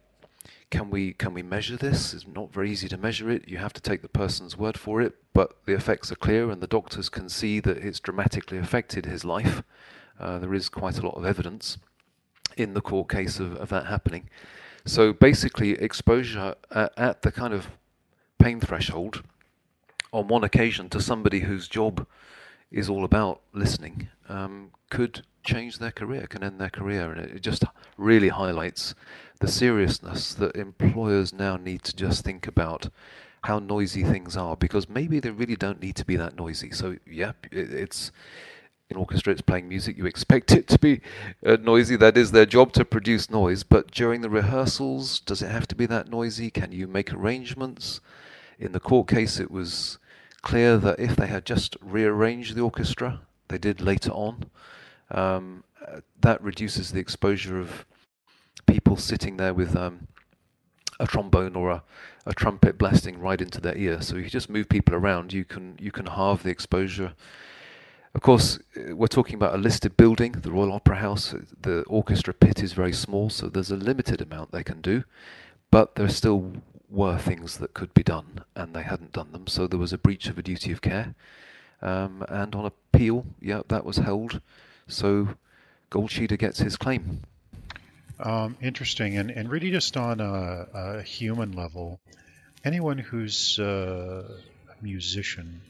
can 0.70 0.90
we 0.90 1.12
can 1.14 1.32
we 1.34 1.42
measure 1.42 1.76
this? 1.76 2.12
It's 2.12 2.26
not 2.26 2.52
very 2.52 2.70
easy 2.70 2.88
to 2.88 2.96
measure 2.96 3.30
it. 3.30 3.48
You 3.48 3.58
have 3.58 3.72
to 3.74 3.80
take 3.80 4.02
the 4.02 4.08
person's 4.08 4.56
word 4.56 4.78
for 4.78 5.00
it, 5.00 5.14
but 5.32 5.56
the 5.64 5.74
effects 5.74 6.12
are 6.12 6.16
clear, 6.16 6.50
and 6.50 6.62
the 6.62 6.66
doctors 6.66 7.08
can 7.08 7.28
see 7.28 7.60
that 7.60 7.78
it's 7.78 8.00
dramatically 8.00 8.58
affected 8.58 9.06
his 9.06 9.24
life. 9.24 9.62
Uh, 10.20 10.38
there 10.38 10.54
is 10.54 10.68
quite 10.68 10.98
a 10.98 11.02
lot 11.06 11.16
of 11.16 11.24
evidence 11.24 11.78
in 12.56 12.74
the 12.74 12.80
court 12.80 13.08
case 13.08 13.38
of, 13.38 13.56
of 13.56 13.68
that 13.68 13.86
happening. 13.86 14.28
So 14.84 15.12
basically, 15.12 15.72
exposure 15.72 16.54
at, 16.70 16.92
at 16.96 17.22
the 17.22 17.32
kind 17.32 17.54
of 17.54 17.68
pain 18.38 18.60
threshold 18.60 19.22
on 20.12 20.28
one 20.28 20.44
occasion 20.44 20.88
to 20.90 21.00
somebody 21.00 21.40
whose 21.40 21.68
job 21.68 22.06
is 22.70 22.88
all 22.88 23.04
about 23.04 23.40
listening 23.52 24.08
um, 24.28 24.70
could 24.90 25.22
change 25.44 25.78
their 25.78 25.90
career, 25.90 26.26
can 26.26 26.44
end 26.44 26.60
their 26.60 26.70
career. 26.70 27.12
And 27.12 27.20
it 27.20 27.40
just 27.40 27.64
really 27.96 28.28
highlights 28.28 28.94
the 29.40 29.48
seriousness 29.48 30.34
that 30.34 30.56
employers 30.56 31.32
now 31.32 31.56
need 31.56 31.82
to 31.84 31.96
just 31.96 32.24
think 32.24 32.46
about 32.46 32.88
how 33.44 33.58
noisy 33.58 34.02
things 34.02 34.36
are 34.36 34.56
because 34.56 34.88
maybe 34.88 35.20
they 35.20 35.30
really 35.30 35.56
don't 35.56 35.80
need 35.80 35.96
to 35.96 36.04
be 36.04 36.16
that 36.16 36.36
noisy. 36.36 36.70
So, 36.70 36.96
yeah, 37.06 37.32
it's 37.50 38.10
in 38.90 38.96
orchestra, 38.96 39.32
it's 39.32 39.42
playing 39.42 39.68
music. 39.68 39.96
You 39.98 40.06
expect 40.06 40.50
it 40.52 40.66
to 40.68 40.78
be 40.78 41.00
uh, 41.44 41.56
noisy. 41.60 41.96
That 41.96 42.16
is 42.16 42.32
their 42.32 42.46
job 42.46 42.72
to 42.72 42.84
produce 42.84 43.30
noise. 43.30 43.62
But 43.62 43.90
during 43.90 44.22
the 44.22 44.30
rehearsals, 44.30 45.20
does 45.20 45.42
it 45.42 45.50
have 45.50 45.68
to 45.68 45.76
be 45.76 45.86
that 45.86 46.08
noisy? 46.08 46.50
Can 46.50 46.72
you 46.72 46.86
make 46.86 47.12
arrangements? 47.12 48.00
In 48.58 48.72
the 48.72 48.80
court 48.80 49.08
case, 49.08 49.38
it 49.38 49.50
was 49.50 49.98
clear 50.42 50.78
that 50.78 50.98
if 50.98 51.16
they 51.16 51.26
had 51.26 51.44
just 51.44 51.76
rearranged 51.80 52.54
the 52.54 52.62
orchestra, 52.62 53.20
they 53.48 53.58
did 53.58 53.80
later 53.80 54.10
on, 54.10 54.44
um, 55.10 55.64
that 56.20 56.42
reduces 56.42 56.92
the 56.92 57.00
exposure 57.00 57.58
of 57.58 57.84
people 58.66 58.96
sitting 58.96 59.36
there 59.36 59.54
with 59.54 59.76
um, 59.76 60.08
a 61.00 61.06
trombone 61.06 61.56
or 61.56 61.70
a, 61.70 61.82
a 62.26 62.34
trumpet 62.34 62.76
blasting 62.76 63.18
right 63.18 63.40
into 63.40 63.60
their 63.60 63.76
ear. 63.76 64.02
So 64.02 64.16
if 64.16 64.24
you 64.24 64.30
just 64.30 64.50
move 64.50 64.68
people 64.68 64.94
around, 64.94 65.32
you 65.32 65.44
can 65.44 65.76
you 65.80 65.90
can 65.90 66.06
halve 66.06 66.42
the 66.42 66.50
exposure. 66.50 67.14
Of 68.14 68.22
course, 68.22 68.58
we're 68.74 69.06
talking 69.06 69.34
about 69.34 69.54
a 69.54 69.58
listed 69.58 69.96
building, 69.96 70.32
the 70.32 70.50
Royal 70.50 70.72
Opera 70.72 70.96
House. 70.96 71.34
The 71.60 71.82
orchestra 71.82 72.34
pit 72.34 72.62
is 72.62 72.72
very 72.72 72.92
small, 72.92 73.30
so 73.30 73.48
there's 73.48 73.70
a 73.70 73.76
limited 73.76 74.20
amount 74.20 74.50
they 74.50 74.64
can 74.64 74.80
do. 74.80 75.04
But 75.70 75.94
there 75.94 76.08
still 76.08 76.52
were 76.88 77.18
things 77.18 77.58
that 77.58 77.74
could 77.74 77.92
be 77.94 78.02
done, 78.02 78.44
and 78.56 78.74
they 78.74 78.82
hadn't 78.82 79.12
done 79.12 79.32
them. 79.32 79.46
So 79.46 79.66
there 79.66 79.78
was 79.78 79.92
a 79.92 79.98
breach 79.98 80.26
of 80.28 80.38
a 80.38 80.42
duty 80.42 80.72
of 80.72 80.80
care. 80.80 81.14
Um, 81.80 82.24
and 82.28 82.54
on 82.54 82.64
appeal, 82.66 83.24
yeah, 83.40 83.62
that 83.68 83.84
was 83.84 83.96
held. 83.96 84.40
So 84.86 85.28
Goldscheider 85.90 86.38
gets 86.38 86.58
his 86.58 86.76
claim. 86.76 87.22
Um, 88.20 88.56
interesting, 88.60 89.16
and, 89.16 89.30
and 89.30 89.48
really 89.48 89.70
just 89.70 89.96
on 89.96 90.20
a, 90.20 90.66
a 90.74 91.02
human 91.02 91.52
level, 91.52 92.00
anyone 92.64 92.98
who's 92.98 93.58
uh, 93.60 94.24
a 94.68 94.82
musician 94.84 95.60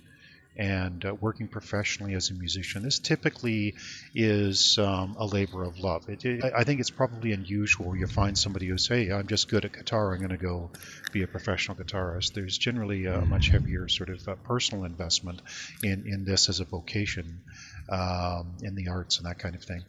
and 0.58 1.04
uh, 1.04 1.14
working 1.20 1.46
professionally 1.46 2.14
as 2.14 2.30
a 2.30 2.34
musician, 2.34 2.82
this 2.82 2.98
typically 2.98 3.74
is 4.14 4.76
um, 4.78 5.16
a 5.18 5.24
labor 5.24 5.62
of 5.62 5.78
love. 5.78 6.08
It, 6.08 6.24
it, 6.24 6.44
I 6.44 6.64
think 6.64 6.80
it's 6.80 6.90
probably 6.90 7.32
unusual 7.32 7.96
you 7.96 8.08
find 8.08 8.36
somebody 8.36 8.66
who's, 8.66 8.88
hey, 8.88 9.12
I'm 9.12 9.28
just 9.28 9.48
good 9.48 9.64
at 9.64 9.72
guitar, 9.72 10.12
I'm 10.12 10.18
going 10.18 10.30
to 10.30 10.36
go 10.36 10.70
be 11.12 11.22
a 11.22 11.28
professional 11.28 11.76
guitarist. 11.76 12.34
There's 12.34 12.58
generally 12.58 13.06
a 13.06 13.20
much 13.20 13.48
heavier 13.48 13.88
sort 13.88 14.10
of 14.10 14.26
uh, 14.28 14.34
personal 14.34 14.84
investment 14.84 15.40
in, 15.82 16.06
in 16.06 16.24
this 16.24 16.48
as 16.48 16.60
a 16.60 16.64
vocation 16.64 17.40
um, 17.88 18.54
in 18.62 18.74
the 18.74 18.88
arts 18.88 19.18
and 19.18 19.26
that 19.26 19.38
kind 19.38 19.54
of 19.54 19.62
thing. 19.62 19.84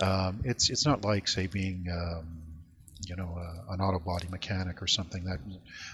Um, 0.00 0.40
it's 0.44 0.70
it's 0.70 0.84
not 0.84 1.04
like 1.04 1.28
say 1.28 1.46
being 1.46 1.86
um, 1.92 2.26
you 3.08 3.16
know 3.16 3.38
uh, 3.38 3.72
an 3.72 3.80
auto 3.80 3.98
body 3.98 4.28
mechanic 4.30 4.82
or 4.82 4.86
something 4.86 5.24
that, 5.24 5.38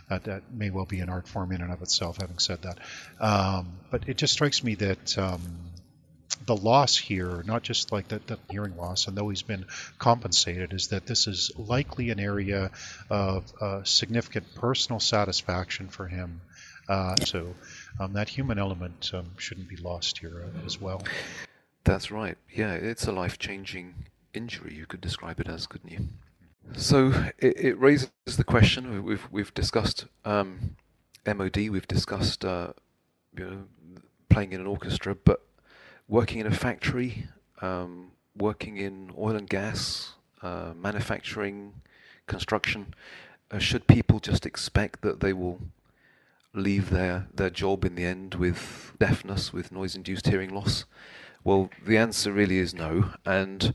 that, 0.09 0.25
that 0.25 0.53
may 0.53 0.71
well 0.71 0.87
be 0.87 1.01
an 1.01 1.09
art 1.09 1.29
form 1.29 1.53
in 1.53 1.61
and 1.61 1.73
of 1.73 1.83
itself. 1.83 2.19
Having 2.21 2.39
said 2.39 2.63
that, 2.63 2.79
um, 3.21 3.73
but 3.91 4.09
it 4.09 4.17
just 4.17 4.33
strikes 4.33 4.63
me 4.63 4.75
that 4.77 5.19
um, 5.19 5.41
the 6.47 6.57
loss 6.57 6.97
here, 6.97 7.43
not 7.47 7.63
just 7.63 7.93
like 7.93 8.09
the, 8.09 8.21
the 8.27 8.39
hearing 8.51 8.77
loss, 8.77 9.07
and 9.07 9.17
though 9.17 9.29
he's 9.29 9.43
been 9.43 9.67
compensated, 9.99 10.73
is 10.73 10.89
that 10.89 11.07
this 11.07 11.27
is 11.27 11.53
likely 11.57 12.11
an 12.11 12.19
area 12.19 12.71
of 13.11 13.45
uh, 13.61 13.85
significant 13.85 14.55
personal 14.55 15.01
satisfaction 15.01 15.89
for 15.89 16.07
him. 16.07 16.41
Uh, 16.89 17.15
so 17.25 17.55
um, 18.01 18.15
that 18.15 18.29
human 18.29 18.59
element 18.59 19.11
um, 19.15 19.31
shouldn't 19.37 19.69
be 19.69 19.77
lost 19.77 20.19
here 20.19 20.43
uh, 20.45 20.67
as 20.67 20.81
well. 20.81 21.03
That's 21.85 22.11
right. 22.11 22.37
Yeah, 22.53 22.73
it's 22.75 23.07
a 23.07 23.13
life-changing 23.13 23.95
injury. 24.35 24.75
You 24.75 24.87
could 24.87 25.01
describe 25.01 25.41
it 25.41 25.49
as, 25.49 25.67
couldn't 25.67 25.93
you? 25.93 26.09
So 26.75 27.13
it, 27.39 27.59
it 27.59 27.81
raises 27.81 28.11
the 28.37 28.45
question. 28.45 29.05
We've 29.05 29.27
we've 29.31 29.53
discussed 29.55 30.07
um, 30.25 30.77
MOD. 31.27 31.57
We've 31.57 31.89
discussed 31.89 32.45
uh, 32.45 32.73
you 33.37 33.45
know, 33.45 33.59
playing 34.29 34.53
in 34.53 34.61
an 34.61 34.67
orchestra, 34.67 35.15
but 35.15 35.45
working 36.09 36.41
in 36.41 36.47
a 36.47 36.51
factory, 36.51 37.29
um, 37.61 38.13
working 38.37 38.77
in 38.77 39.13
oil 39.19 39.37
and 39.37 39.49
gas, 39.49 40.15
uh, 40.43 40.73
manufacturing, 40.77 41.75
construction, 42.27 42.95
uh, 43.51 43.59
should 43.59 43.87
people 43.87 44.21
just 44.21 44.47
expect 44.47 45.03
that 45.03 45.21
they 45.21 45.33
will 45.33 45.61
leave 46.55 46.91
their, 46.91 47.29
their 47.35 47.51
job 47.51 47.85
in 47.85 47.95
the 47.95 48.05
end 48.05 48.35
with 48.35 48.93
deafness, 48.99 49.53
with 49.53 49.73
noise-induced 49.73 50.27
hearing 50.27 50.55
loss? 50.55 50.85
Well, 51.45 51.71
the 51.87 51.97
answer 51.97 52.33
really 52.33 52.59
is 52.59 52.75
no. 52.75 53.13
And 53.25 53.75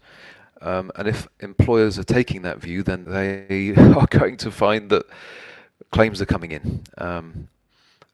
um, 0.66 0.92
and 0.96 1.08
if 1.08 1.28
employers 1.40 2.00
are 2.00 2.04
taking 2.04 2.42
that 2.42 2.60
view, 2.60 2.82
then 2.82 3.06
they 3.06 3.76
are 3.78 4.08
going 4.10 4.36
to 4.38 4.50
find 4.50 4.90
that 4.90 5.06
claims 5.92 6.20
are 6.22 6.26
coming 6.26 6.52
in. 6.52 6.82
Um, 6.98 7.50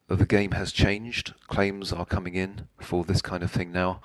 the 0.10 0.26
game 0.26 0.52
has 0.52 0.74
changed. 0.74 1.34
Claims 1.48 1.94
are 1.94 2.06
coming 2.06 2.36
in 2.36 2.68
for 2.82 3.06
this 3.06 3.22
kind 3.22 3.42
of 3.42 3.52
thing 3.52 3.72
now, 3.72 4.02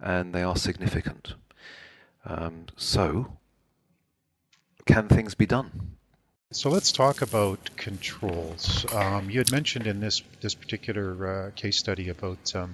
and 0.00 0.32
they 0.32 0.44
are 0.44 0.54
significant. 0.54 1.34
Um, 2.24 2.66
so, 2.76 3.36
can 4.86 5.08
things 5.08 5.34
be 5.34 5.46
done? 5.46 5.96
So 6.52 6.70
let's 6.70 6.92
talk 6.92 7.20
about 7.20 7.70
controls. 7.76 8.86
Um, 8.94 9.28
you 9.28 9.38
had 9.38 9.50
mentioned 9.50 9.86
in 9.88 10.00
this 10.00 10.22
this 10.40 10.54
particular 10.54 11.26
uh, 11.26 11.50
case 11.56 11.76
study 11.76 12.08
about 12.08 12.54
um, 12.54 12.72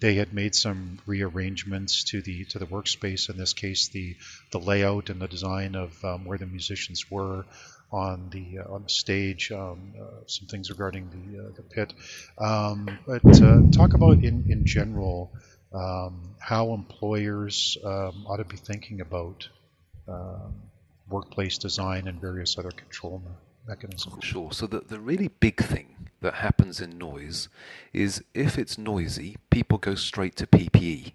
they 0.00 0.14
had 0.14 0.32
made 0.32 0.54
some 0.54 0.98
rearrangements 1.06 2.04
to 2.04 2.22
the 2.22 2.44
to 2.46 2.58
the 2.58 2.66
workspace. 2.66 3.28
In 3.28 3.36
this 3.36 3.52
case, 3.52 3.88
the 3.88 4.16
the 4.50 4.58
layout 4.58 5.10
and 5.10 5.20
the 5.20 5.28
design 5.28 5.74
of 5.74 6.04
um, 6.04 6.24
where 6.24 6.38
the 6.38 6.46
musicians 6.46 7.10
were 7.10 7.44
on 7.92 8.30
the 8.30 8.60
uh, 8.60 8.72
on 8.72 8.84
the 8.84 8.88
stage, 8.88 9.52
um, 9.52 9.92
uh, 10.00 10.04
some 10.26 10.48
things 10.48 10.70
regarding 10.70 11.10
the 11.10 11.42
uh, 11.42 11.50
the 11.54 11.62
pit. 11.62 11.92
Um, 12.38 12.98
but 13.06 13.42
uh, 13.42 13.62
talk 13.72 13.94
about 13.94 14.24
in 14.24 14.46
in 14.48 14.64
general 14.64 15.32
um, 15.72 16.34
how 16.38 16.72
employers 16.72 17.76
um, 17.84 18.26
ought 18.26 18.38
to 18.38 18.44
be 18.44 18.56
thinking 18.56 19.00
about 19.00 19.48
workplace 21.08 21.58
design 21.58 22.08
and 22.08 22.20
various 22.20 22.58
other 22.58 22.70
control 22.70 23.22
mechanisms. 23.68 24.24
Sure. 24.24 24.50
So 24.52 24.66
the 24.66 24.80
the 24.80 24.98
really 24.98 25.28
big 25.28 25.62
thing 25.62 25.99
that 26.20 26.34
happens 26.34 26.80
in 26.80 26.98
noise 26.98 27.48
is 27.92 28.22
if 28.34 28.58
it's 28.58 28.78
noisy, 28.78 29.36
people 29.50 29.78
go 29.78 29.94
straight 29.94 30.36
to 30.36 30.46
PPE. 30.46 31.12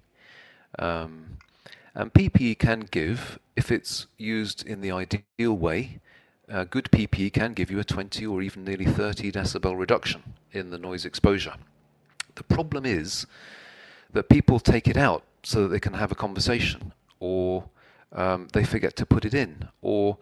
Um, 0.80 1.38
and 1.94 2.14
PPE 2.14 2.60
can 2.60 2.82
give, 2.92 3.40
if 3.56 3.72
it's 3.72 4.08
used 4.18 4.66
in 4.66 4.82
the 4.82 4.92
ideal 4.92 5.54
way, 5.54 6.00
uh, 6.52 6.66
good 6.66 6.90
PPE 6.92 7.34
can 7.34 7.54
give 7.54 7.72
you 7.72 7.80
a 7.80 7.84
20 7.84 8.26
or 8.26 8.42
even 8.42 8.64
nearly 8.64 8.86
30 8.86 9.32
decibel 9.32 9.78
reduction 9.78 10.22
in 10.52 10.70
the 10.70 10.78
noise 10.78 11.06
exposure. 11.06 11.56
The 12.36 12.44
problem 12.44 12.86
is 12.86 13.26
that 14.12 14.30
people 14.30 14.60
take 14.60 14.88
it 14.88 14.98
out 14.98 15.24
so 15.44 15.64
that 15.64 15.70
they 15.70 15.80
can 15.80 15.94
have 15.94 16.12
a 16.12 16.16
conversation, 16.16 16.94
or 17.20 17.66
um, 18.12 18.48
they 18.54 18.64
forget 18.64 18.96
to 18.98 19.06
put 19.06 19.26
it 19.26 19.34
in, 19.34 19.70
or 19.82 20.18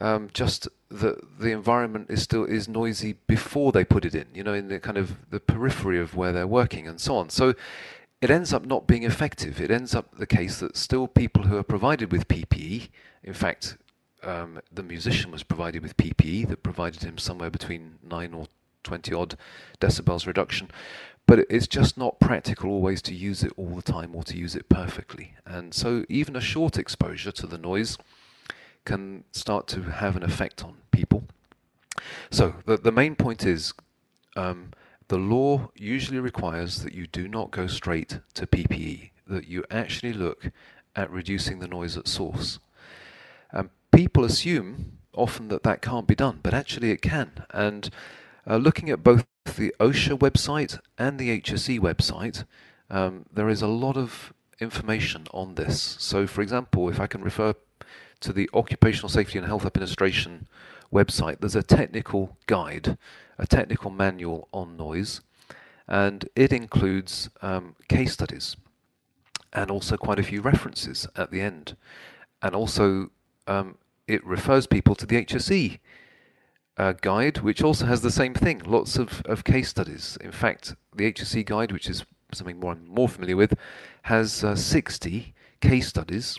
um, 0.00 0.28
just 0.32 0.68
the 0.90 1.20
the 1.38 1.50
environment 1.52 2.10
is 2.10 2.22
still 2.22 2.44
is 2.44 2.68
noisy 2.68 3.14
before 3.26 3.72
they 3.72 3.84
put 3.84 4.04
it 4.04 4.14
in. 4.14 4.26
You 4.34 4.42
know, 4.42 4.54
in 4.54 4.68
the 4.68 4.80
kind 4.80 4.98
of 4.98 5.30
the 5.30 5.40
periphery 5.40 6.00
of 6.00 6.16
where 6.16 6.32
they're 6.32 6.46
working 6.46 6.88
and 6.88 7.00
so 7.00 7.16
on. 7.16 7.30
So 7.30 7.54
it 8.20 8.30
ends 8.30 8.52
up 8.52 8.66
not 8.66 8.86
being 8.86 9.04
effective. 9.04 9.60
It 9.60 9.70
ends 9.70 9.94
up 9.94 10.16
the 10.18 10.26
case 10.26 10.58
that 10.60 10.76
still 10.76 11.08
people 11.08 11.44
who 11.44 11.56
are 11.56 11.62
provided 11.62 12.12
with 12.12 12.28
PPE, 12.28 12.88
in 13.24 13.32
fact, 13.32 13.78
um, 14.22 14.60
the 14.70 14.82
musician 14.82 15.30
was 15.30 15.42
provided 15.42 15.82
with 15.82 15.96
PPE 15.96 16.48
that 16.48 16.62
provided 16.62 17.02
him 17.02 17.16
somewhere 17.16 17.50
between 17.50 17.98
9 18.02 18.34
or 18.34 18.46
20 18.84 19.14
odd 19.14 19.36
decibels 19.80 20.26
reduction. 20.26 20.70
But 21.26 21.46
it's 21.48 21.66
just 21.66 21.96
not 21.96 22.20
practical 22.20 22.70
always 22.70 23.00
to 23.02 23.14
use 23.14 23.42
it 23.42 23.52
all 23.56 23.70
the 23.70 23.82
time 23.82 24.14
or 24.14 24.22
to 24.24 24.36
use 24.36 24.54
it 24.54 24.68
perfectly. 24.68 25.34
And 25.46 25.72
so 25.72 26.04
even 26.08 26.36
a 26.36 26.40
short 26.40 26.76
exposure 26.76 27.32
to 27.32 27.46
the 27.46 27.58
noise 27.58 27.96
can 28.84 29.24
start 29.32 29.66
to 29.68 29.82
have 29.82 30.16
an 30.16 30.22
effect 30.22 30.64
on 30.64 30.76
people. 30.90 31.24
So 32.30 32.54
the, 32.66 32.76
the 32.76 32.92
main 32.92 33.14
point 33.14 33.44
is 33.44 33.72
um, 34.36 34.70
the 35.08 35.18
law 35.18 35.70
usually 35.74 36.20
requires 36.20 36.82
that 36.82 36.94
you 36.94 37.06
do 37.06 37.28
not 37.28 37.50
go 37.50 37.66
straight 37.66 38.20
to 38.34 38.46
PPE, 38.46 39.10
that 39.26 39.48
you 39.48 39.64
actually 39.70 40.12
look 40.12 40.50
at 40.96 41.10
reducing 41.10 41.58
the 41.58 41.68
noise 41.68 41.96
at 41.96 42.08
source. 42.08 42.58
Um, 43.52 43.70
people 43.92 44.24
assume 44.24 44.98
often 45.14 45.48
that 45.48 45.62
that 45.64 45.82
can't 45.82 46.06
be 46.06 46.14
done, 46.14 46.40
but 46.42 46.54
actually 46.54 46.90
it 46.90 47.02
can. 47.02 47.44
And 47.50 47.90
uh, 48.46 48.56
looking 48.56 48.90
at 48.90 49.02
both 49.02 49.26
the 49.56 49.74
OSHA 49.80 50.18
website 50.18 50.78
and 50.96 51.18
the 51.18 51.40
HSE 51.40 51.80
website, 51.80 52.44
um, 52.88 53.26
there 53.32 53.48
is 53.48 53.62
a 53.62 53.66
lot 53.66 53.96
of 53.96 54.32
information 54.60 55.26
on 55.32 55.54
this. 55.54 55.96
So, 55.98 56.26
for 56.26 56.42
example, 56.42 56.88
if 56.88 57.00
I 57.00 57.06
can 57.06 57.22
refer 57.22 57.54
to 58.20 58.32
the 58.32 58.48
Occupational 58.54 59.08
Safety 59.08 59.38
and 59.38 59.46
Health 59.46 59.66
Administration 59.66 60.46
website, 60.92 61.40
there's 61.40 61.56
a 61.56 61.62
technical 61.62 62.36
guide, 62.46 62.98
a 63.38 63.46
technical 63.46 63.90
manual 63.90 64.48
on 64.52 64.76
noise, 64.76 65.20
and 65.88 66.28
it 66.36 66.52
includes 66.52 67.30
um, 67.42 67.74
case 67.88 68.12
studies 68.12 68.56
and 69.52 69.70
also 69.70 69.96
quite 69.96 70.18
a 70.18 70.22
few 70.22 70.40
references 70.40 71.06
at 71.16 71.30
the 71.30 71.40
end. 71.40 71.76
And 72.42 72.54
also 72.54 73.10
um, 73.46 73.76
it 74.06 74.24
refers 74.24 74.66
people 74.66 74.94
to 74.94 75.06
the 75.06 75.24
HSE 75.24 75.78
uh, 76.76 76.92
guide, 77.00 77.38
which 77.38 77.62
also 77.62 77.86
has 77.86 78.02
the 78.02 78.10
same 78.10 78.34
thing, 78.34 78.62
lots 78.64 78.96
of, 78.96 79.22
of 79.24 79.44
case 79.44 79.68
studies. 79.68 80.16
In 80.20 80.32
fact, 80.32 80.74
the 80.94 81.12
HSE 81.12 81.44
guide, 81.44 81.72
which 81.72 81.88
is 81.88 82.04
something 82.32 82.60
more 82.60 82.72
I'm 82.72 82.86
more 82.86 83.08
familiar 83.08 83.36
with, 83.36 83.54
has 84.02 84.44
uh, 84.44 84.54
60 84.54 85.34
case 85.60 85.88
studies 85.88 86.38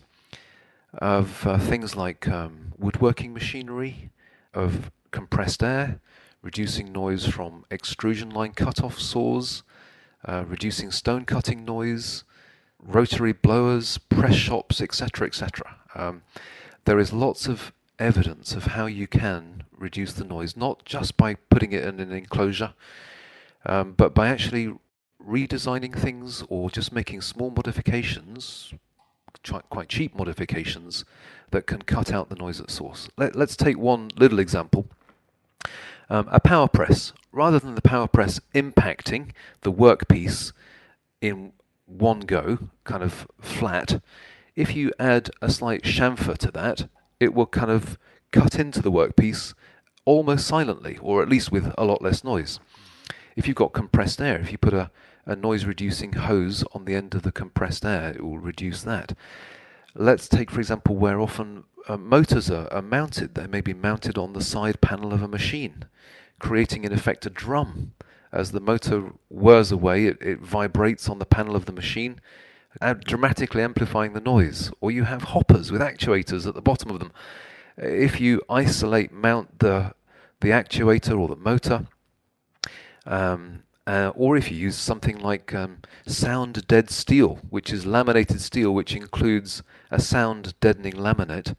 of 0.94 1.46
uh, 1.48 1.58
things 1.58 1.96
like 1.96 2.28
um, 2.28 2.74
woodworking 2.78 3.34
machinery, 3.34 4.12
of 4.54 4.92
compressed 5.12 5.64
air, 5.64 6.00
reducing 6.42 6.92
noise 6.92 7.28
from 7.28 7.66
extrusion 7.72 8.30
line 8.30 8.52
cut-off 8.52 9.00
saws, 9.00 9.64
uh, 10.26 10.44
reducing 10.48 10.92
stone 10.92 11.26
cutting 11.26 11.64
noise, 11.64 12.24
rotary 12.80 13.34
blowers, 13.34 13.98
press 13.98 14.36
shops, 14.36 14.82
etc., 14.82 15.28
etc. 15.28 15.76
Um, 15.96 16.24
there 16.86 17.00
is 17.00 17.14
lots 17.14 17.48
of 17.48 17.72
evidence 18.00 18.54
of 18.54 18.68
how 18.68 18.88
you 18.88 19.08
can 19.08 19.64
reduce 19.78 20.14
the 20.14 20.24
noise, 20.24 20.58
not 20.58 20.86
just 20.86 21.18
by 21.18 21.36
putting 21.36 21.72
it 21.72 21.84
in 21.84 22.00
an 22.00 22.12
enclosure, 22.12 22.74
um, 23.66 23.94
but 23.94 24.14
by 24.16 24.28
actually 24.28 24.74
redesigning 25.24 25.96
things 25.96 26.44
or 26.50 26.72
just 26.72 26.92
making 26.92 27.22
small 27.22 27.52
modifications, 27.52 28.74
quite 29.70 29.89
cheap 29.89 30.15
modifications, 30.15 31.06
that 31.52 31.67
can 31.67 31.82
cut 31.82 32.12
out 32.12 32.30
the 32.30 32.36
noise 32.36 32.60
at 32.60 32.72
source. 32.72 33.10
Let, 33.17 33.36
us 33.36 33.56
take 33.56 33.78
one 33.78 34.10
little 34.15 34.39
example. 34.39 34.88
Um, 36.10 36.28
a 36.32 36.39
power 36.39 36.67
press, 36.67 37.13
rather 37.32 37.60
than 37.60 37.76
the 37.76 37.82
power 37.82 38.08
press 38.08 38.39
impacting 38.54 39.32
the 39.62 39.72
workpiece 39.72 40.52
in 41.22 41.54
one 41.86 42.22
go, 42.22 42.58
kind 42.84 43.04
of 43.04 43.28
flat, 43.39 44.02
if 44.56 44.76
you 44.76 44.91
add 45.00 45.30
a 45.41 45.50
slight 45.50 45.84
chamfer 45.84 46.38
to 46.38 46.52
that, 46.52 46.88
it 47.20 47.34
will 47.34 47.46
kind 47.46 47.72
of 47.72 47.98
cut 48.32 48.56
into 48.56 48.82
the 48.82 48.91
workpiece 48.91 49.54
almost 50.06 50.48
silently, 50.48 50.98
or 51.02 51.22
at 51.22 51.30
least 51.30 51.52
with 51.52 51.74
a 51.78 51.86
lot 51.86 52.02
less 52.02 52.24
noise. 52.24 52.60
If 53.36 53.48
you've 53.48 53.56
got 53.56 53.74
compressed 53.74 54.20
air, 54.22 54.39
if 54.39 54.52
you 54.52 54.58
put 54.58 54.74
a, 54.74 54.89
a 55.26 55.36
noise 55.36 55.66
reducing 55.66 56.14
hose 56.14 56.64
on 56.74 56.86
the 56.86 56.96
end 56.96 57.16
of 57.16 57.22
the 57.22 57.32
compressed 57.32 57.86
air, 57.86 58.12
it 58.12 58.24
will 58.24 58.40
reduce 58.40 58.84
that. 58.84 59.16
Let's 59.94 60.28
take, 60.28 60.50
for 60.50 60.60
example, 60.60 60.96
where 60.96 61.20
often 61.20 61.66
uh, 61.88 61.98
motors 61.98 62.50
are, 62.50 62.72
are 62.72 62.82
mounted. 62.82 63.36
They 63.36 63.48
may 63.48 63.62
be 63.62 63.74
mounted 63.74 64.18
on 64.18 64.34
the 64.34 64.44
side 64.44 64.82
panel 64.82 65.14
of 65.14 65.22
a 65.22 65.28
machine, 65.28 65.86
creating 66.40 66.84
in 66.84 66.94
effect 66.94 67.26
a 67.26 67.30
drum. 67.30 67.94
As 68.32 68.52
the 68.52 68.62
motor 68.62 69.12
whirs 69.30 69.72
away, 69.72 70.06
it, 70.06 70.18
it 70.22 70.40
vibrates 70.40 71.10
on 71.10 71.20
the 71.20 71.26
panel 71.26 71.56
of 71.56 71.66
the 71.66 71.74
machine, 71.74 72.22
dramatically 73.04 73.62
amplifying 73.62 74.14
the 74.14 74.22
noise. 74.22 74.72
Or 74.80 74.92
you 74.92 75.04
have 75.04 75.24
hoppers 75.24 75.72
with 75.72 75.82
actuators 75.82 76.48
at 76.48 76.54
the 76.54 76.62
bottom 76.62 76.90
of 76.90 77.00
them. 77.00 77.12
If 77.78 78.22
you 78.22 78.42
isolate, 78.50 79.12
mount 79.12 79.60
the 79.60 79.94
the 80.40 80.50
actuator 80.50 81.20
or 81.20 81.28
the 81.28 81.36
motor, 81.36 81.86
um, 83.06 83.64
Uh, 83.88 84.12
or 84.15 84.38
if 84.38 84.52
you 84.52 84.58
use 84.58 84.78
something 84.78 85.17
like 85.17 85.56
um, 85.56 85.80
sound 86.06 86.67
dead 86.67 86.89
steel, 86.89 87.39
which 87.50 87.74
is 87.74 87.86
laminated 87.86 88.39
steel, 88.39 88.72
which 88.72 88.96
includes 88.96 89.63
a 89.89 90.00
sound 90.00 90.54
deadening 90.60 90.94
laminate, 90.94 91.56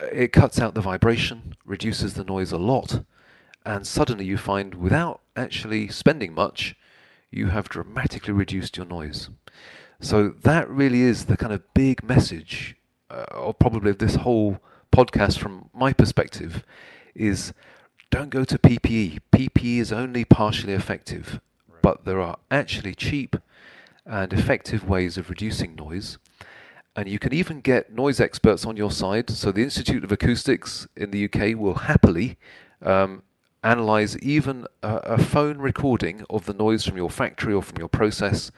uh, 0.00 0.06
it 0.12 0.32
cuts 0.32 0.60
out 0.60 0.74
the 0.74 0.80
vibration, 0.80 1.54
reduces 1.64 2.14
the 2.14 2.24
noise 2.24 2.52
a 2.52 2.58
lot, 2.58 3.02
and 3.64 3.86
suddenly 3.86 4.26
you 4.26 4.36
find 4.36 4.74
without 4.74 5.22
actually 5.34 5.88
spending 5.88 6.34
much, 6.34 6.76
you 7.30 7.48
have 7.48 7.68
dramatically 7.68 8.32
reduced 8.32 8.76
your 8.76 8.86
noise. 8.86 9.30
So 10.00 10.28
that 10.42 10.68
really 10.68 11.00
is 11.00 11.24
the 11.24 11.36
kind 11.36 11.52
of 11.52 11.62
big 11.72 12.04
message, 12.04 12.76
uh, 13.10 13.24
or 13.34 13.54
probably 13.54 13.92
this 13.92 14.16
whole 14.16 14.60
podcast 14.92 15.38
from 15.38 15.70
my 15.72 15.94
perspective, 15.94 16.62
is 17.14 17.54
don't 18.10 18.30
go 18.30 18.44
to 18.44 18.58
PPE. 18.58 19.18
PPE 19.32 19.78
is 19.78 19.92
only 19.92 20.24
partially 20.24 20.72
effective, 20.72 21.40
right. 21.68 21.82
but 21.82 22.04
there 22.04 22.20
are 22.20 22.38
actually 22.50 22.94
cheap 22.94 23.36
and 24.04 24.32
effective 24.32 24.88
ways 24.88 25.18
of 25.18 25.28
reducing 25.28 25.74
noise. 25.74 26.18
And 26.94 27.08
you 27.08 27.18
can 27.18 27.34
even 27.34 27.60
get 27.60 27.92
noise 27.92 28.20
experts 28.20 28.64
on 28.64 28.76
your 28.76 28.90
side. 28.90 29.28
So 29.28 29.52
the 29.52 29.62
Institute 29.62 30.02
of 30.02 30.10
Acoustics 30.10 30.86
in 30.96 31.10
the 31.10 31.24
UK 31.26 31.58
will 31.58 31.74
happily 31.74 32.38
um, 32.80 33.22
analyze 33.62 34.16
even 34.18 34.66
a, 34.82 34.96
a, 34.96 35.18
phone 35.18 35.58
recording 35.58 36.24
of 36.30 36.46
the 36.46 36.54
noise 36.54 36.84
from 36.84 36.96
your 36.96 37.10
factory 37.10 37.52
or 37.52 37.62
from 37.62 37.78
your 37.78 37.88
process. 37.88 38.50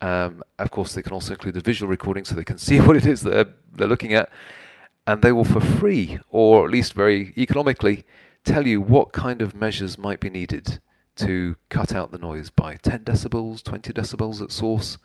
Um, 0.00 0.44
of 0.58 0.70
course, 0.70 0.94
they 0.94 1.02
can 1.02 1.12
also 1.12 1.32
include 1.32 1.56
a 1.56 1.60
visual 1.60 1.90
recording 1.90 2.24
so 2.24 2.34
they 2.34 2.44
can 2.44 2.58
see 2.68 2.78
what 2.78 2.96
it 2.96 3.06
is 3.06 3.22
they're, 3.22 3.46
they're 3.72 3.88
looking 3.88 4.14
at. 4.14 4.30
And 5.06 5.20
they 5.20 5.32
will, 5.32 5.44
for 5.44 5.60
free, 5.60 6.18
or 6.30 6.64
at 6.64 6.70
least 6.70 6.92
very 6.94 7.34
economically, 7.36 8.04
tell 8.44 8.66
you 8.66 8.80
what 8.80 9.12
kind 9.12 9.42
of 9.42 9.54
measures 9.54 9.98
might 9.98 10.20
be 10.20 10.30
needed 10.30 10.80
to 11.16 11.56
cut 11.68 11.94
out 11.94 12.12
the 12.12 12.18
noise 12.18 12.50
by 12.50 12.76
10 12.76 13.04
decibels, 13.04 13.62
20 13.62 13.92
decibels 13.92 14.42
at 14.42 14.52
source, 14.52 14.98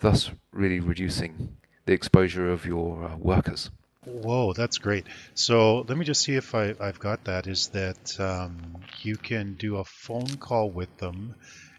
thus 0.00 0.30
really 0.52 0.80
reducing 0.80 1.56
the 1.86 1.92
exposure 1.92 2.50
of 2.50 2.64
your 2.64 3.04
uh, 3.04 3.16
workers. 3.16 3.70
Whoa, 4.04 4.52
that's 4.52 4.78
great. 4.78 5.06
So 5.34 5.82
let 5.82 5.96
me 5.96 6.04
just 6.04 6.22
see 6.22 6.34
if 6.34 6.54
I, 6.54 6.74
have 6.80 6.98
got 6.98 7.24
that. 7.24 7.46
Is 7.46 7.68
that 7.68 8.18
um, 8.18 8.78
you 9.02 9.16
can 9.16 9.54
do 9.54 9.76
a 9.76 9.84
phone 9.84 10.36
call 10.38 10.70
with 10.70 10.96
them, 10.96 11.36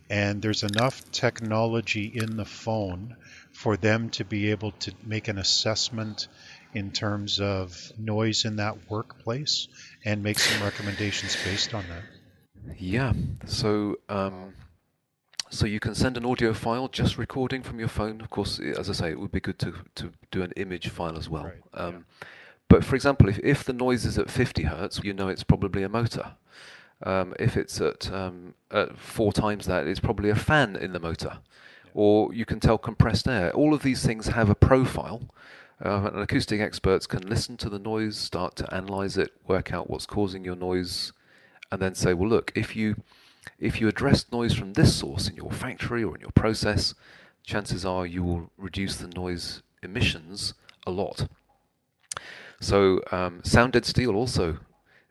and 0.10 0.42
there's 0.42 0.64
enough 0.64 1.12
technology 1.12 2.06
in 2.06 2.38
the 2.38 2.46
phone 2.46 3.18
for 3.52 3.76
them 3.76 4.10
to 4.12 4.24
be 4.24 4.52
able 4.52 4.72
to 4.72 4.94
make 5.04 5.28
an 5.28 5.38
assessment 5.38 6.30
in 6.74 6.92
terms 6.92 7.40
of 7.40 7.92
noise 7.98 8.46
in 8.46 8.56
that 8.58 8.76
workplace 8.90 9.68
and 10.06 10.22
make 10.24 10.40
some 10.40 10.64
recommendations 10.64 11.38
based 11.44 11.74
on 11.74 11.84
that. 11.90 12.04
Yeah. 12.80 13.14
So 13.46 13.98
um, 14.10 14.54
so 15.54 15.68
you 15.68 15.80
can 15.80 15.94
send 15.94 16.18
an 16.18 16.26
audio 16.26 16.52
file 16.52 16.88
just 16.88 17.18
recording 17.18 17.62
from 17.62 17.78
your 17.78 17.88
phone. 17.88 18.22
Of 18.22 18.32
course, 18.32 18.60
as 18.60 18.90
I 18.90 18.94
say, 18.94 19.12
it 19.12 19.20
would 19.20 19.32
be 19.32 19.40
good 19.40 19.60
to, 19.60 19.74
to 19.96 20.12
do 20.32 20.42
an 20.42 20.52
image 20.58 20.90
file 20.90 21.16
as 21.16 21.30
well. 21.30 21.44
Right. 21.44 21.54
Um, 21.76 21.94
yeah. 21.94 22.28
But 22.70 22.84
for 22.84 22.96
example, 22.96 23.30
if, 23.30 23.38
if 23.40 23.64
the 23.64 23.74
noise 23.74 24.04
is 24.04 24.18
at 24.18 24.32
50 24.32 24.64
hertz, 24.64 25.00
you 25.04 25.14
know 25.14 25.28
it's 25.28 25.44
probably 25.44 25.84
a 25.84 25.90
motor. 25.90 26.34
Um, 27.04 27.36
if 27.40 27.56
it's 27.56 27.80
at, 27.80 28.12
um, 28.12 28.56
at, 28.72 28.98
four 28.98 29.32
times 29.32 29.68
that, 29.68 29.86
it's 29.86 30.00
probably 30.00 30.32
a 30.32 30.36
fan 30.36 30.76
in 30.76 30.92
the 30.92 31.00
motor. 31.00 31.38
Yeah. 31.86 31.92
Or 31.94 32.34
you 32.34 32.46
can 32.46 32.60
tell 32.60 32.80
compressed 32.80 33.28
air. 33.28 33.52
All 33.52 33.76
of 33.76 33.84
these 33.84 34.04
things 34.04 34.28
have 34.28 34.50
a 34.50 34.56
profile 34.56 35.22
uh, 35.84 36.10
and 36.14 36.22
acoustic 36.22 36.62
experts 36.62 37.06
can 37.06 37.28
listen 37.28 37.58
to 37.58 37.70
the 37.70 37.80
noise, 37.80 38.18
start 38.18 38.56
to 38.56 38.74
analyze 38.74 39.18
it, 39.18 39.34
work 39.48 39.74
out 39.74 39.90
what's 39.90 40.06
causing 40.06 40.46
your 40.46 40.56
noise, 40.56 41.12
and 41.72 41.82
then 41.82 41.94
say, 41.96 42.14
well, 42.14 42.30
look, 42.30 42.52
if 42.56 42.76
you 42.76 42.96
if 43.60 43.82
you 43.82 43.90
address 43.90 44.26
noise 44.32 44.54
from 44.54 44.74
this 44.74 44.96
source 44.96 45.28
in 45.28 45.36
your 45.36 45.52
factory 45.52 46.04
or 46.04 46.16
in 46.16 46.22
your 46.22 46.32
process, 46.32 46.94
chances 47.44 47.86
are 47.86 48.06
you 48.06 48.24
will 48.24 48.52
reduce 48.58 48.96
the 48.96 49.08
noise 49.08 49.62
emissions 49.82 50.54
a 50.88 50.92
lot. 50.92 51.28
So 52.62 53.02
um, 53.12 53.42
Sound 53.44 53.78
Steel 53.86 54.16
also, 54.16 54.60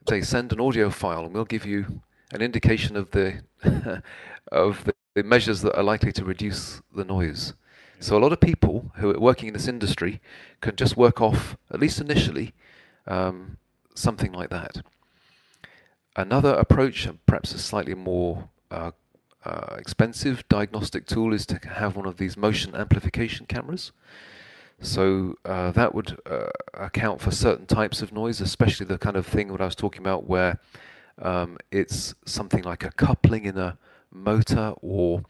they 0.07 0.23
send 0.23 0.53
an 0.53 0.61
audio 0.61 0.89
file 0.89 1.27
and 1.27 1.35
we'll 1.35 1.45
give 1.45 1.67
you 1.67 2.01
an 2.33 2.41
indication 2.41 2.97
of 2.97 3.11
the 3.11 3.43
of 4.51 4.91
the 5.15 5.23
measures 5.23 5.61
that 5.61 5.77
are 5.77 5.83
likely 5.83 6.13
to 6.13 6.25
reduce 6.25 6.81
the 6.95 7.05
noise. 7.05 7.53
So 8.03 8.17
a 8.17 8.19
lot 8.19 8.33
of 8.33 8.41
people 8.41 8.91
who 8.97 9.15
are 9.15 9.21
working 9.21 9.47
in 9.47 9.55
this 9.55 9.69
industry 9.69 10.21
can 10.61 10.75
just 10.75 10.97
work 10.97 11.21
off, 11.21 11.57
at 11.71 11.79
least 11.79 12.01
initially, 12.01 12.53
um, 13.07 13.59
something 13.95 14.33
like 14.33 14.51
that. 14.51 14.83
Another 16.17 16.51
approach, 16.51 17.09
perhaps 17.27 17.55
a 17.55 17.61
slightly 17.61 17.95
more 17.95 18.49
uh, 18.73 18.91
uh, 19.45 19.77
expensive 19.79 20.43
diagnostic 20.49 21.07
tool, 21.07 21.33
is 21.33 21.47
to 21.47 21.61
have 21.65 21.95
one 21.95 22.07
of 22.07 22.17
these 22.17 22.37
motion 22.37 22.75
amplification 22.75 23.47
cameras. 23.47 23.93
So 24.81 25.37
uh, 25.45 25.71
that 25.71 25.95
would 25.95 26.19
uh, 26.27 26.51
account 26.75 27.21
for 27.21 27.31
certain 27.31 27.67
types 27.67 28.03
of 28.03 28.13
noise, 28.13 28.41
especially 28.41 28.87
the 28.87 28.99
kind 28.99 29.15
of 29.15 29.29
thing 29.29 29.47
that 29.53 29.61
I 29.61 29.67
was 29.67 29.77
talking 29.77 30.03
about 30.03 30.27
where 30.27 30.59
um, 31.21 31.57
it's 31.71 32.17
something 32.25 32.65
like 32.65 32.83
a 32.83 32.91
coupling 32.91 33.45
in 33.45 33.57
a 33.57 33.79
motor 34.11 34.75
or 34.83 35.23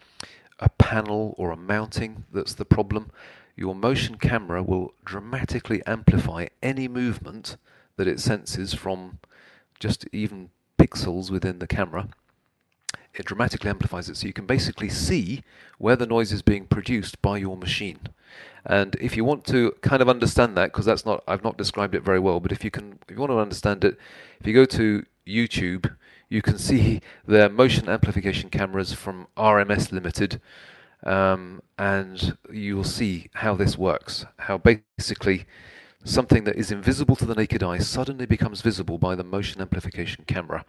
a 0.63 0.69
panel 0.71 1.35
or 1.37 1.51
a 1.51 1.57
mounting 1.57 2.25
that's 2.33 2.55
the 2.55 2.65
problem, 2.65 3.11
your 3.57 3.75
motion 3.75 4.17
camera 4.17 4.63
will 4.63 4.95
dramatically 5.05 5.83
amplify 5.87 6.47
any 6.63 6.89
movement 6.89 7.57
that 7.97 8.09
it 8.09 8.21
senses 8.21 8.73
from 8.73 9.19
just 9.79 10.07
even 10.13 10.51
pixels 10.79 11.31
within 11.31 11.59
the 11.59 11.67
camera. 11.67 12.09
It 13.15 13.27
dramatically 13.27 13.69
amplifies 13.69 14.09
it 14.09 14.17
so 14.17 14.27
you 14.27 14.33
can 14.33 14.47
basically 14.47 14.89
see 14.89 15.43
where 15.77 15.97
the 15.97 16.07
noise 16.07 16.33
is 16.33 16.41
being 16.41 16.65
produced 16.65 17.21
by 17.21 17.37
your 17.37 17.57
machine. 17.57 17.99
And 18.65 18.95
if 19.01 19.17
you 19.17 19.25
want 19.25 19.45
to 19.47 19.75
kind 19.83 20.01
of 20.01 20.09
understand 20.09 20.57
that, 20.57 20.73
because 20.73 20.87
that's 20.87 21.05
not 21.05 21.23
I've 21.29 21.45
not 21.45 21.59
described 21.59 21.95
it 21.95 22.05
very 22.05 22.21
well, 22.21 22.41
but 22.41 22.53
if 22.53 22.65
you 22.65 22.71
can 22.71 23.01
if 23.07 23.15
you 23.15 23.21
want 23.21 23.33
to 23.33 23.39
understand 23.39 23.85
it, 23.85 23.99
if 24.41 24.47
you 24.47 24.55
go 24.55 24.65
to 24.65 25.05
YouTube 25.27 25.95
you 26.33 26.41
can 26.41 26.57
see 26.57 27.03
their 27.27 27.51
motion 27.51 27.91
amplification 27.91 28.49
cameras 28.49 28.95
from 28.95 29.27
RMS 29.37 29.93
Limited, 29.93 30.41
um, 31.05 31.61
and 31.79 32.39
you 32.51 32.75
will 32.77 32.85
see 32.85 33.29
how 33.35 33.55
this 33.55 33.77
works. 33.77 34.25
How 34.39 34.57
basically 34.57 35.45
something 36.05 36.45
that 36.45 36.57
is 36.57 36.73
invisible 36.73 37.17
to 37.17 37.27
the 37.27 37.35
naked 37.35 37.63
eye 37.63 37.79
suddenly 37.79 38.25
becomes 38.25 38.63
visible 38.63 38.97
by 38.97 39.15
the 39.15 39.23
motion 39.23 39.61
amplification 39.61 40.25
camera, 40.27 40.65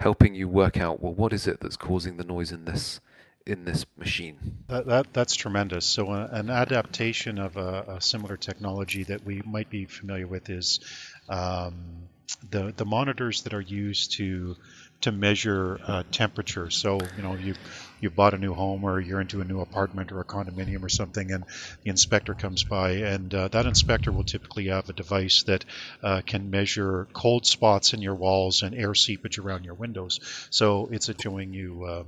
helping 0.00 0.34
you 0.34 0.48
work 0.48 0.78
out 0.78 1.02
well 1.02 1.12
what 1.12 1.34
is 1.34 1.46
it 1.46 1.60
that's 1.60 1.76
causing 1.76 2.16
the 2.16 2.24
noise 2.24 2.50
in 2.50 2.64
this 2.64 3.00
in 3.44 3.64
this 3.64 3.84
machine. 3.98 4.38
That, 4.68 4.86
that 4.86 5.12
that's 5.12 5.34
tremendous. 5.34 5.84
So 5.84 6.10
uh, 6.10 6.28
an 6.30 6.48
adaptation 6.48 7.38
of 7.38 7.58
a, 7.58 7.96
a, 7.96 8.00
similar 8.00 8.36
technology 8.36 9.02
that 9.04 9.24
we 9.26 9.42
might 9.44 9.68
be 9.68 9.84
familiar 9.84 10.28
with 10.28 10.48
is 10.48 10.80
um, 11.28 12.08
the 12.50 12.72
the 12.76 12.84
monitors 12.84 13.42
that 13.42 13.52
are 13.52 13.60
used 13.60 14.12
to 14.12 14.56
to 15.02 15.12
measure 15.12 15.78
uh, 15.86 16.02
temperature. 16.10 16.70
So 16.70 16.98
you 17.16 17.22
know 17.22 17.36
you 17.36 17.54
you 18.00 18.10
bought 18.10 18.34
a 18.34 18.38
new 18.38 18.54
home 18.54 18.84
or 18.84 19.00
you're 19.00 19.20
into 19.20 19.40
a 19.40 19.44
new 19.44 19.60
apartment 19.60 20.10
or 20.12 20.20
a 20.20 20.24
condominium 20.24 20.82
or 20.82 20.88
something, 20.88 21.30
and 21.30 21.44
the 21.84 21.90
inspector 21.90 22.34
comes 22.34 22.64
by, 22.64 22.92
and 22.92 23.32
uh, 23.34 23.48
that 23.48 23.66
inspector 23.66 24.10
will 24.10 24.24
typically 24.24 24.68
have 24.68 24.88
a 24.88 24.92
device 24.92 25.44
that 25.44 25.64
uh, 26.02 26.22
can 26.24 26.50
measure 26.50 27.06
cold 27.12 27.46
spots 27.46 27.94
in 27.94 28.02
your 28.02 28.14
walls 28.14 28.62
and 28.62 28.74
air 28.74 28.94
seepage 28.94 29.38
around 29.38 29.64
your 29.64 29.74
windows. 29.74 30.20
So 30.50 30.88
it's 30.90 31.10
showing 31.20 31.52
you 31.52 31.86
um, 31.86 32.06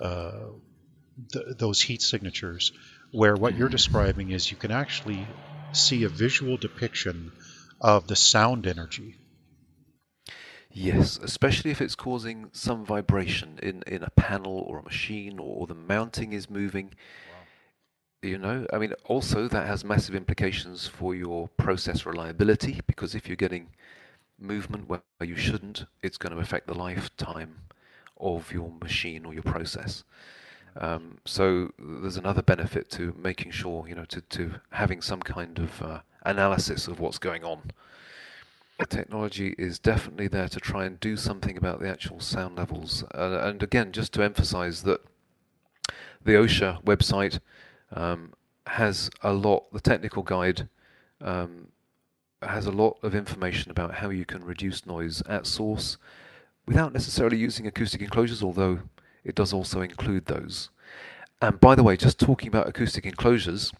uh, 0.00 0.30
th- 1.32 1.56
those 1.58 1.80
heat 1.80 2.02
signatures. 2.02 2.72
Where 3.12 3.36
what 3.36 3.56
you're 3.56 3.68
describing 3.68 4.30
is 4.30 4.50
you 4.50 4.56
can 4.56 4.72
actually 4.72 5.26
see 5.72 6.04
a 6.04 6.08
visual 6.08 6.56
depiction 6.56 7.32
of 7.80 8.06
the 8.08 8.16
sound 8.16 8.66
energy 8.66 9.14
Yes, 10.78 11.18
especially 11.22 11.70
if 11.70 11.80
it's 11.80 11.94
causing 11.94 12.50
some 12.52 12.84
vibration 12.84 13.58
in, 13.62 13.82
in 13.86 14.02
a 14.02 14.10
panel 14.10 14.58
or 14.58 14.78
a 14.78 14.82
machine 14.82 15.38
or 15.38 15.66
the 15.66 15.74
mounting 15.74 16.34
is 16.34 16.50
moving. 16.50 16.92
Wow. 16.92 18.28
You 18.28 18.36
know, 18.36 18.66
I 18.70 18.76
mean, 18.76 18.92
also 19.06 19.48
that 19.48 19.66
has 19.66 19.86
massive 19.86 20.14
implications 20.14 20.86
for 20.86 21.14
your 21.14 21.48
process 21.56 22.04
reliability 22.04 22.82
because 22.86 23.14
if 23.14 23.26
you're 23.26 23.36
getting 23.36 23.68
movement 24.38 24.86
where 24.86 25.00
you 25.22 25.34
shouldn't, 25.34 25.86
it's 26.02 26.18
going 26.18 26.34
to 26.34 26.42
affect 26.42 26.66
the 26.66 26.74
lifetime 26.74 27.56
of 28.20 28.52
your 28.52 28.70
machine 28.82 29.24
or 29.24 29.32
your 29.32 29.44
process. 29.44 30.04
Um, 30.78 31.16
so 31.24 31.72
there's 31.78 32.18
another 32.18 32.42
benefit 32.42 32.90
to 32.90 33.14
making 33.16 33.52
sure, 33.52 33.88
you 33.88 33.94
know, 33.94 34.04
to, 34.04 34.20
to 34.20 34.60
having 34.72 35.00
some 35.00 35.22
kind 35.22 35.58
of 35.58 35.80
uh, 35.80 36.00
analysis 36.26 36.86
of 36.86 37.00
what's 37.00 37.18
going 37.18 37.44
on 37.44 37.70
the 38.78 38.86
technology 38.86 39.54
is 39.58 39.78
definitely 39.78 40.28
there 40.28 40.48
to 40.48 40.60
try 40.60 40.84
and 40.84 41.00
do 41.00 41.16
something 41.16 41.56
about 41.56 41.80
the 41.80 41.88
actual 41.88 42.20
sound 42.20 42.56
levels. 42.56 43.04
Uh, 43.14 43.38
and 43.42 43.62
again, 43.62 43.92
just 43.92 44.12
to 44.12 44.22
emphasize 44.22 44.82
that 44.82 45.00
the 46.22 46.32
OSHA 46.32 46.84
website 46.84 47.40
um, 47.92 48.34
has 48.66 49.10
a 49.22 49.32
lot, 49.32 49.72
the 49.72 49.80
technical 49.80 50.22
guide 50.22 50.68
um, 51.20 51.68
has 52.42 52.66
a 52.66 52.72
lot 52.72 52.98
of 53.02 53.14
information 53.14 53.70
about 53.70 53.94
how 53.94 54.10
you 54.10 54.24
can 54.26 54.44
reduce 54.44 54.84
noise 54.84 55.22
at 55.28 55.46
source 55.46 55.96
without 56.66 56.92
necessarily 56.92 57.38
using 57.38 57.66
acoustic 57.66 58.02
enclosures, 58.02 58.42
although 58.42 58.80
it 59.24 59.34
does 59.34 59.52
also 59.52 59.80
include 59.80 60.26
those. 60.26 60.70
And 61.40 61.60
by 61.60 61.74
the 61.74 61.82
way, 61.82 61.96
just 61.96 62.18
talking 62.18 62.48
about 62.48 62.68
acoustic 62.68 63.06
enclosures, 63.06 63.72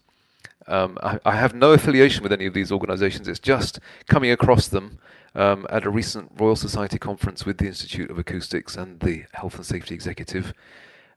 um, 0.69 0.99
I, 1.03 1.19
I, 1.25 1.37
have 1.37 1.55
no 1.55 1.73
affiliation 1.73 2.23
with 2.23 2.33
any 2.33 2.47
of 2.47 2.55
these 2.55 2.73
organizations. 2.73 3.29
It's 3.29 3.39
just 3.39 3.79
coming 4.09 4.31
across 4.31 4.69
them 4.69 4.99
um, 5.35 5.67
at 5.71 5.85
a 5.85 5.91
recent 5.91 6.33
Royal 6.37 6.57
Society 6.57 6.99
conference 6.99 7.47
with 7.47 7.59
the 7.59 7.67
Institute 7.67 8.11
of 8.11 8.19
Acoustics 8.19 8.77
and 8.77 8.99
the 9.01 9.25
Health 9.33 9.57
and 9.57 9.67
Safety 9.67 9.95
Executive. 9.95 10.53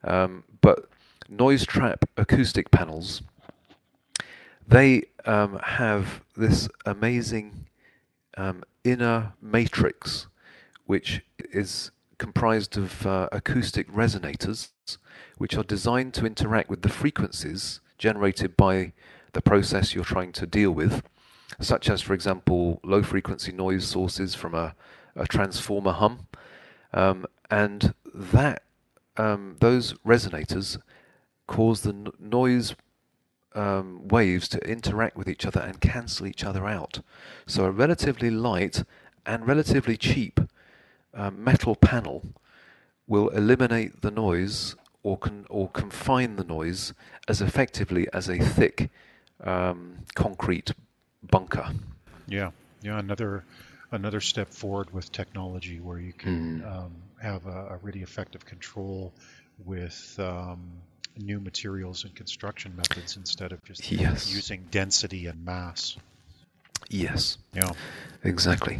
Um, 0.03 0.43
but 0.61 0.89
noise 1.27 1.65
trap 1.65 2.05
acoustic 2.17 2.69
panels, 2.71 3.21
they 4.67 5.03
um, 5.25 5.59
have 5.63 6.21
this 6.35 6.69
amazing 6.85 7.65
um, 8.37 8.63
inner 8.83 9.33
matrix, 9.41 10.27
which 10.85 11.21
is 11.51 11.91
comprised 12.17 12.77
of 12.77 13.05
uh, 13.07 13.29
acoustic 13.31 13.91
resonators, 13.91 14.69
which 15.37 15.55
are 15.55 15.63
designed 15.63 16.13
to 16.13 16.25
interact 16.25 16.69
with 16.69 16.81
the 16.81 16.89
frequencies 16.89 17.79
generated 17.97 18.55
by 18.55 18.93
the 19.39 19.49
process 19.49 19.95
you're 19.95 20.03
trying 20.03 20.33
to 20.33 20.45
deal 20.45 20.71
with, 20.71 21.01
such 21.61 21.89
as, 21.89 22.01
for 22.01 22.13
example, 22.13 22.81
low 22.83 23.01
frequency 23.01 23.53
noise 23.53 23.87
sources 23.87 24.35
from 24.35 24.53
a, 24.53 24.75
a 25.15 25.25
transformer 25.25 25.93
hum. 25.93 26.27
Um, 26.91 27.25
and 27.49 27.93
that 28.13 28.63
um, 29.15 29.55
those 29.61 29.93
resonators 30.05 30.77
cause 31.47 31.81
the 31.81 31.91
n- 31.91 32.11
noise 32.19 32.75
um, 33.55 34.09
waves 34.09 34.49
to 34.49 34.59
interact 34.69 35.15
with 35.15 35.29
each 35.29 35.45
other 35.45 35.61
and 35.61 35.79
cancel 35.79 36.27
each 36.27 36.43
other 36.43 36.67
out. 36.67 36.99
So 37.47 37.63
a 37.63 37.71
relatively 37.71 38.29
light 38.29 38.83
and 39.25 39.47
relatively 39.47 39.95
cheap 39.95 40.41
uh, 41.13 41.31
metal 41.31 41.75
panel 41.75 42.25
will 43.07 43.29
eliminate 43.29 44.01
the 44.01 44.11
noise 44.11 44.75
or 45.01 45.17
con- 45.17 45.47
or 45.49 45.69
confine 45.69 46.35
the 46.35 46.43
noise 46.43 46.93
as 47.29 47.41
effectively 47.41 48.05
as 48.11 48.27
a 48.27 48.37
thick 48.37 48.89
um, 49.43 49.97
concrete 50.15 50.71
bunker. 51.23 51.67
Yeah, 52.27 52.51
yeah. 52.81 52.99
Another 52.99 53.43
another 53.91 54.21
step 54.21 54.53
forward 54.53 54.91
with 54.93 55.11
technology 55.11 55.79
where 55.79 55.99
you 55.99 56.13
can 56.13 56.61
mm. 56.61 56.77
um, 56.77 56.91
have 57.21 57.45
a, 57.47 57.69
a, 57.71 57.79
really 57.81 58.03
effective 58.03 58.45
control 58.45 59.11
with 59.65 60.15
um, 60.19 60.69
new 61.17 61.39
materials 61.39 62.03
and 62.03 62.15
construction 62.15 62.75
methods 62.75 63.17
instead 63.17 63.51
of 63.51 63.63
just 63.63 63.91
yes. 63.91 64.31
using 64.33 64.65
density 64.69 65.25
and 65.25 65.43
mass. 65.43 65.97
Yes. 66.89 67.37
Yeah. 67.53 67.71
Exactly. 68.23 68.79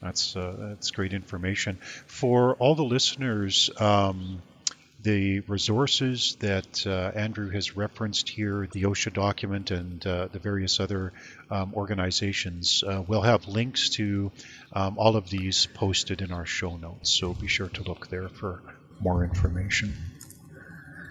That's 0.00 0.36
uh, 0.36 0.54
that's 0.58 0.90
great 0.90 1.14
information 1.14 1.78
for 2.06 2.54
all 2.56 2.74
the 2.74 2.84
listeners. 2.84 3.70
Um, 3.78 4.42
the 5.04 5.40
resources 5.40 6.36
that 6.40 6.86
uh, 6.86 7.12
Andrew 7.14 7.50
has 7.50 7.76
referenced 7.76 8.30
here, 8.30 8.66
the 8.72 8.84
OSHA 8.84 9.12
document, 9.12 9.70
and 9.70 10.04
uh, 10.06 10.28
the 10.32 10.38
various 10.38 10.80
other 10.80 11.12
um, 11.50 11.74
organizations, 11.74 12.82
uh, 12.82 13.02
we'll 13.06 13.22
have 13.22 13.46
links 13.46 13.90
to 13.90 14.32
um, 14.72 14.96
all 14.98 15.16
of 15.16 15.28
these 15.28 15.66
posted 15.74 16.22
in 16.22 16.32
our 16.32 16.46
show 16.46 16.78
notes. 16.78 17.10
So 17.10 17.34
be 17.34 17.48
sure 17.48 17.68
to 17.68 17.82
look 17.82 18.08
there 18.08 18.30
for 18.30 18.62
more 18.98 19.24
information. 19.24 19.92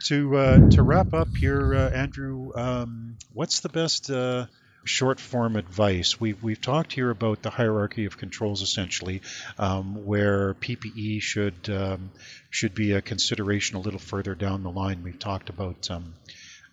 To 0.06 0.38
uh, 0.38 0.70
to 0.72 0.84
wrap 0.84 1.14
up 1.14 1.30
here, 1.38 1.76
uh, 1.76 1.90
Andrew, 1.92 2.52
um, 2.56 3.18
what's 3.32 3.62
the 3.62 3.70
best 3.70 4.10
uh, 4.10 4.48
short 4.84 5.20
form 5.20 5.56
advice. 5.56 6.20
We've, 6.20 6.42
we've 6.42 6.62
talked 6.62 6.94
here 6.94 7.10
about 7.10 7.42
the 7.42 7.50
hierarchy 7.50 8.06
of 8.06 8.18
controls 8.18 8.62
essentially, 8.62 9.22
um, 9.58 10.06
where 10.06 10.54
PPE 10.56 11.22
should 11.22 11.70
um, 11.70 12.12
should 12.50 12.76
be 12.76 12.94
a 12.94 13.02
consideration 13.02 13.78
a 13.78 13.80
little 13.80 14.00
further 14.00 14.36
down 14.36 14.64
the 14.64 14.72
line. 14.72 15.04
We've 15.04 15.20
talked 15.20 15.50
about 15.50 15.90
um, 15.90 16.14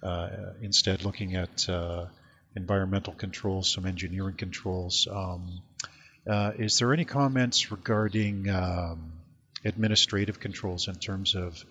uh, 0.02 0.28
instead 0.62 1.04
looking 1.04 1.36
at 1.36 1.68
uh, 1.68 2.06
environmental 2.56 3.12
controls, 3.12 3.70
some 3.70 3.86
engineering 3.86 4.36
controls. 4.36 5.06
Um, 5.10 5.62
uh, 6.26 6.52
is 6.58 6.78
there 6.78 6.92
any 6.92 7.04
comments 7.04 7.70
regarding 7.70 8.48
um, 8.50 9.12
administrative 9.64 10.40
controls 10.40 10.88
in 10.88 10.94
terms 10.96 11.34
of 11.34 11.64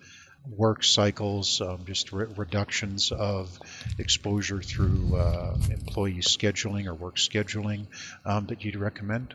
work 0.48 0.82
cycles, 0.84 1.60
um, 1.60 1.84
just 1.84 2.12
re- 2.12 2.26
reductions 2.36 3.12
of 3.12 3.58
exposure 3.98 4.62
through 4.62 5.16
uh, 5.16 5.56
employee 5.70 6.20
scheduling 6.20 6.86
or 6.86 6.94
work 6.94 7.16
scheduling 7.16 7.86
um, 8.24 8.46
that 8.46 8.64
you'd 8.64 8.76
recommend? 8.76 9.34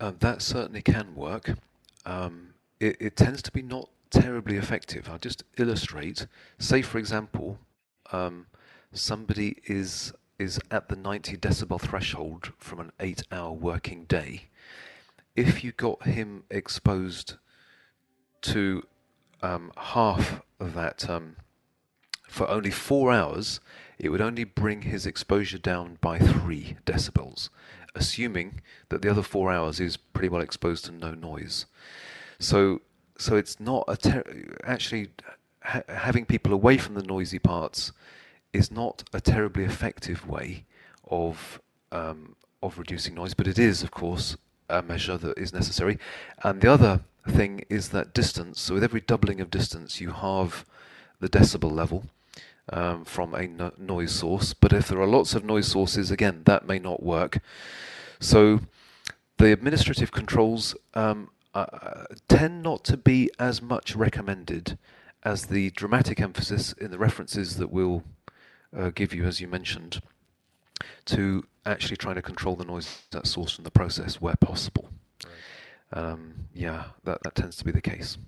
Uh, 0.00 0.12
that 0.20 0.42
certainly 0.42 0.82
can 0.82 1.14
work. 1.14 1.54
Um, 2.04 2.54
it, 2.80 2.96
it, 3.00 3.16
tends 3.16 3.42
to 3.42 3.52
be 3.52 3.62
not 3.62 3.88
terribly 4.10 4.56
effective. 4.56 5.08
I'll 5.08 5.18
just 5.18 5.42
illustrate. 5.56 6.26
Say, 6.58 6.82
for 6.82 6.98
example, 6.98 7.58
um, 8.12 8.46
somebody 8.92 9.56
is 9.64 10.12
is 10.38 10.60
at 10.70 10.90
the 10.90 10.96
90 10.96 11.38
decibel 11.38 11.80
threshold 11.80 12.52
from 12.58 12.78
an 12.78 12.92
eight-hour 13.00 13.52
working 13.52 14.04
day. 14.04 14.48
If 15.34 15.64
you 15.64 15.72
got 15.72 16.02
him 16.02 16.44
exposed 16.50 17.36
to 18.42 18.82
um, 19.46 19.72
half 19.76 20.42
of 20.58 20.74
that 20.74 21.08
um, 21.08 21.36
for 22.28 22.48
only 22.50 22.70
four 22.70 23.12
hours, 23.12 23.60
it 23.98 24.08
would 24.08 24.20
only 24.20 24.44
bring 24.44 24.82
his 24.82 25.06
exposure 25.06 25.58
down 25.58 25.98
by 26.00 26.18
three 26.18 26.76
decibels, 26.84 27.48
assuming 27.94 28.60
that 28.88 29.02
the 29.02 29.10
other 29.10 29.22
four 29.22 29.52
hours 29.52 29.78
is 29.80 29.96
pretty 29.96 30.28
well 30.28 30.42
exposed 30.42 30.84
to 30.86 30.92
no 30.92 31.12
noise. 31.12 31.66
So, 32.38 32.82
so 33.16 33.36
it's 33.36 33.60
not 33.60 33.84
a 33.88 33.96
ter- 33.96 34.56
actually 34.64 35.10
ha- 35.62 35.82
having 35.88 36.26
people 36.26 36.52
away 36.52 36.76
from 36.76 36.94
the 36.94 37.02
noisy 37.02 37.38
parts 37.38 37.92
is 38.52 38.70
not 38.70 39.04
a 39.12 39.20
terribly 39.20 39.64
effective 39.64 40.26
way 40.28 40.64
of 41.08 41.60
um, 41.92 42.34
of 42.62 42.78
reducing 42.78 43.14
noise, 43.14 43.34
but 43.34 43.46
it 43.46 43.58
is, 43.58 43.82
of 43.82 43.90
course, 43.92 44.36
a 44.68 44.82
measure 44.82 45.16
that 45.16 45.38
is 45.38 45.52
necessary. 45.52 45.98
And 46.42 46.60
the 46.60 46.72
other 46.72 47.00
thing 47.28 47.64
is 47.68 47.90
that 47.90 48.14
distance. 48.14 48.60
So 48.60 48.74
with 48.74 48.84
every 48.84 49.00
doubling 49.00 49.40
of 49.40 49.50
distance, 49.50 50.00
you 50.00 50.10
halve 50.10 50.64
the 51.20 51.28
decibel 51.28 51.72
level 51.72 52.04
um, 52.72 53.04
from 53.04 53.34
a 53.34 53.46
no- 53.46 53.72
noise 53.78 54.12
source. 54.12 54.52
But 54.54 54.72
if 54.72 54.88
there 54.88 55.00
are 55.00 55.06
lots 55.06 55.34
of 55.34 55.44
noise 55.44 55.68
sources, 55.68 56.10
again, 56.10 56.42
that 56.44 56.66
may 56.66 56.78
not 56.78 57.02
work. 57.02 57.38
So 58.20 58.60
the 59.38 59.52
administrative 59.52 60.12
controls 60.12 60.74
um, 60.94 61.30
uh, 61.54 62.04
tend 62.28 62.62
not 62.62 62.84
to 62.84 62.96
be 62.96 63.30
as 63.38 63.62
much 63.62 63.94
recommended 63.94 64.78
as 65.22 65.46
the 65.46 65.70
dramatic 65.70 66.20
emphasis 66.20 66.72
in 66.72 66.90
the 66.90 66.98
references 66.98 67.56
that 67.56 67.70
we'll 67.70 68.04
uh, 68.76 68.90
give 68.90 69.12
you, 69.12 69.24
as 69.24 69.40
you 69.40 69.48
mentioned, 69.48 70.00
to 71.06 71.44
actually 71.64 71.96
trying 71.96 72.16
to 72.16 72.22
control 72.22 72.56
the 72.56 72.64
noise 72.64 73.02
at 73.14 73.26
source 73.26 73.52
from 73.52 73.64
the 73.64 73.70
process 73.70 74.20
where 74.20 74.36
possible. 74.36 74.90
Right 75.24 75.32
um, 75.92 76.34
yeah, 76.54 76.84
that, 77.04 77.22
that 77.22 77.34
tends 77.34 77.56
to 77.56 77.64
be 77.64 77.72
the 77.72 77.80
case. 77.80 78.18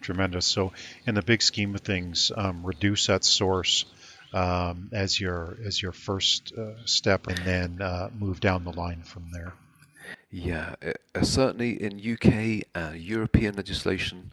Tremendous. 0.00 0.46
So, 0.46 0.72
in 1.06 1.14
the 1.14 1.22
big 1.22 1.42
scheme 1.42 1.74
of 1.74 1.80
things, 1.80 2.30
um, 2.36 2.64
reduce 2.64 3.06
that 3.06 3.24
source 3.24 3.86
um, 4.32 4.90
as 4.92 5.18
your 5.18 5.56
as 5.64 5.80
your 5.80 5.92
first 5.92 6.52
uh, 6.56 6.84
step, 6.84 7.26
and 7.26 7.38
then 7.38 7.80
uh, 7.80 8.10
move 8.16 8.40
down 8.40 8.64
the 8.64 8.72
line 8.72 9.02
from 9.02 9.30
there. 9.32 9.54
Yeah, 10.30 10.74
uh, 11.14 11.22
certainly 11.22 11.82
in 11.82 11.98
UK 11.98 12.66
uh, 12.74 12.92
European 12.94 13.54
legislation, 13.54 14.32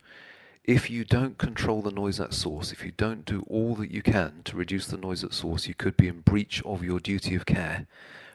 if 0.72 0.90
you 0.90 1.04
don't 1.04 1.38
control 1.38 1.82
the 1.82 1.92
noise 1.92 2.18
at 2.22 2.34
source, 2.34 2.72
if 2.72 2.86
you 2.86 2.94
don't 2.96 3.26
do 3.26 3.44
all 3.50 3.76
that 3.76 3.92
you 3.92 4.02
can 4.02 4.42
to 4.46 4.56
reduce 4.56 4.88
the 4.88 4.96
noise 4.96 5.22
at 5.22 5.34
source, 5.34 5.68
you 5.68 5.74
could 5.74 5.98
be 5.98 6.08
in 6.08 6.22
breach 6.22 6.64
of 6.64 6.82
your 6.82 6.98
duty 6.98 7.36
of 7.36 7.46
care, 7.46 7.88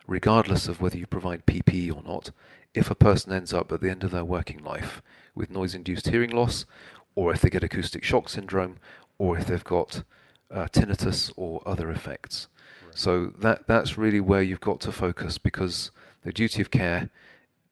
regardless 0.07 0.69
of 0.69 0.79
whether 0.79 0.99
you 0.99 1.07
provide 1.07 1.47
PPE 1.47 1.97
or 1.97 2.03
not, 2.03 2.33
if 2.75 2.91
a 2.91 2.95
person 2.95 3.33
ends 3.33 3.55
up 3.55 3.73
at 3.73 3.81
the 3.81 3.89
end 3.89 4.05
of 4.05 4.11
their 4.11 4.25
working 4.25 4.63
life 4.63 5.01
with 5.35 5.51
noise 5.51 5.75
induced 5.75 6.09
hearing 6.09 6.29
loss, 6.29 6.67
or 7.15 7.33
if 7.33 7.41
they 7.41 7.49
get 7.49 7.65
acoustic 7.65 8.05
shock 8.05 8.29
syndrome, 8.29 8.77
or 9.17 9.39
if 9.39 9.47
they've 9.47 9.65
got 9.65 10.03
uh, 10.51 10.67
tinnitus 10.67 11.33
or 11.37 11.63
other 11.65 11.91
effects. 11.91 12.49
Right. 12.85 12.99
So 12.99 13.33
that 13.39 13.67
that's 13.67 13.97
really 13.97 14.21
where 14.21 14.43
you've 14.43 14.61
got 14.61 14.81
to 14.81 14.93
focus 14.93 15.39
because 15.39 15.91
the 16.23 16.35
duty 16.35 16.61
of 16.61 16.71
care 16.71 17.09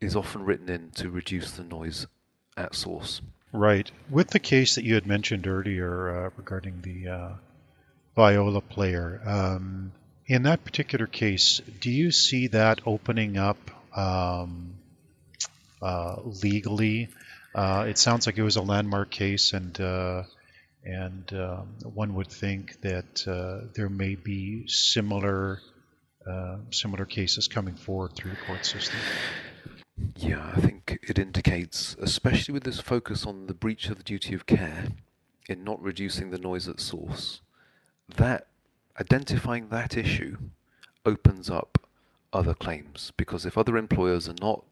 is 0.01 0.17
often 0.17 0.43
written 0.47 0.71
in 0.71 0.91
to 0.93 1.11
reduce 1.11 1.51
the 1.51 1.65
noise 1.65 2.07
at 2.57 2.75
source. 2.75 3.21
Right. 3.55 3.91
With 4.11 4.31
the 4.31 4.41
case 4.41 4.75
that 4.75 4.85
you 4.85 4.95
had 4.95 5.07
mentioned 5.07 5.47
earlier 5.47 6.27
uh, 6.27 6.31
regarding 6.37 6.81
the 6.83 7.09
uh, 7.09 7.33
viola 8.17 8.61
player, 8.61 9.23
um, 9.25 9.93
in 10.27 10.43
that 10.43 10.65
particular 10.65 11.07
case, 11.07 11.61
do 11.81 11.91
you 11.91 12.11
see 12.11 12.49
that 12.49 12.81
opening 12.85 13.39
up 13.39 13.71
um, 13.97 14.75
uh, 15.85 16.17
legally. 16.43 17.09
Uh, 17.55 17.85
it 17.89 17.99
sounds 17.99 18.27
like 18.27 18.39
it 18.39 18.43
was 18.43 18.57
a 18.57 18.63
landmark 18.63 19.11
case, 19.11 19.53
and 19.53 19.81
uh, 19.81 20.23
and 20.83 21.33
um, 21.35 21.69
one 21.83 22.15
would 22.15 22.29
think 22.29 22.81
that 22.81 23.29
uh, 23.29 23.69
there 23.75 23.89
may 23.89 24.15
be 24.15 24.67
similar 24.67 25.61
similar 26.71 27.05
cases 27.05 27.49
coming 27.49 27.75
forward 27.75 28.17
through 28.17 28.31
the 28.31 28.37
court 28.47 28.65
system. 28.65 28.99
Yeah, 30.17 30.53
I 30.55 30.61
think 30.61 30.99
it 31.03 31.19
indicates, 31.19 31.97
especially 32.01 32.53
with 32.53 32.65
this 32.65 32.81
focus 32.81 33.27
on 33.27 33.47
the 33.47 33.55
breach 33.55 33.89
of 33.89 33.97
the 33.97 34.03
duty 34.03 34.35
of 34.35 34.47
care, 34.47 34.89
in 35.49 35.63
not 35.63 35.83
reducing 35.83 36.31
the 36.31 36.39
noise 36.39 36.69
at 36.69 36.81
source, 36.81 37.41
that 38.17 38.47
identifying 39.01 39.69
that 39.69 39.97
issue 39.97 40.37
opens 41.05 41.51
up 41.51 41.87
other 42.33 42.55
claims. 42.55 43.13
Because 43.17 43.47
if 43.47 43.57
other 43.57 43.77
employers 43.77 44.29
are 44.29 44.35
not 44.41 44.65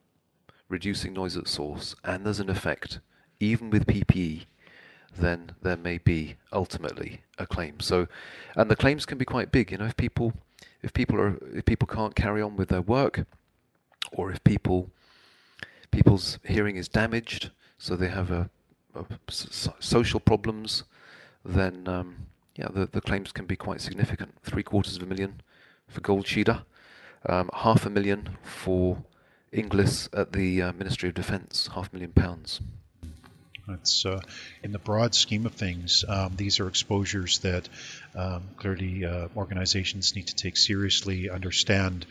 reducing 0.69 1.13
noise 1.13 1.37
at 1.37 1.47
source 1.47 1.95
and 2.03 2.25
there's 2.25 2.41
an 2.41 2.49
effect 2.49 2.99
even 3.39 3.69
with 3.69 3.87
PPE 3.87 4.47
then 5.19 5.53
there 5.61 5.77
may 5.77 5.99
be 5.99 6.37
ultimately 6.51 7.21
a 7.39 7.47
claim. 7.47 7.79
So 7.81 8.09
and 8.57 8.71
the 8.71 8.77
claims 8.77 9.05
can 9.05 9.19
be 9.19 9.27
quite 9.27 9.53
big 9.53 9.71
you 9.71 9.77
know 9.77 9.85
if 9.85 9.97
people 9.97 10.33
if 10.83 10.95
people 10.95 11.21
are 11.21 11.39
if 11.55 11.67
people 11.67 11.87
can't 11.87 12.15
carry 12.15 12.41
on 12.41 12.57
with 12.57 12.71
their 12.71 12.81
work 12.81 13.27
or 14.13 14.33
if 14.33 14.43
people 14.45 14.91
people's 15.93 16.39
hearing 16.45 16.77
is 16.77 16.89
damaged 16.89 17.51
so 17.79 17.95
they 17.95 18.09
have 18.09 18.31
a, 18.31 18.51
a 18.95 19.05
social 19.31 20.21
problems 20.21 20.83
then 21.45 21.87
um, 21.87 22.27
yeah 22.57 22.69
the, 22.75 22.87
the 22.87 23.01
claims 23.01 23.31
can 23.31 23.47
be 23.47 23.57
quite 23.57 23.81
significant 23.81 24.35
three 24.43 24.63
quarters 24.63 24.97
of 24.97 25.03
a 25.03 25.07
million 25.07 25.41
for 25.87 26.01
Goldscheider 26.01 26.63
um, 27.29 27.51
half 27.55 27.87
a 27.87 27.91
million 27.91 28.37
for 28.43 29.05
Inglis 29.53 30.09
at 30.15 30.33
the 30.33 30.63
uh, 30.63 30.73
Ministry 30.73 31.11
of 31.11 31.15
Defence, 31.15 31.69
half 31.75 31.93
a 31.93 31.95
million 31.95 32.13
pounds. 32.13 32.61
It's 33.69 34.05
uh, 34.05 34.21
in 34.63 34.73
the 34.73 34.79
broad 34.79 35.15
scheme 35.15 35.47
of 35.47 35.55
things. 35.55 36.05
Um, 36.09 36.35
these 36.37 36.59
are 36.59 36.67
exposures 36.67 37.39
that 37.41 37.69
um, 38.15 38.43
clearly 38.57 39.05
uh, 39.05 39.29
organizations 39.37 40.17
need 40.17 40.27
to 40.29 40.35
take 40.35 40.57
seriously. 40.57 41.31
Understand 41.31 42.05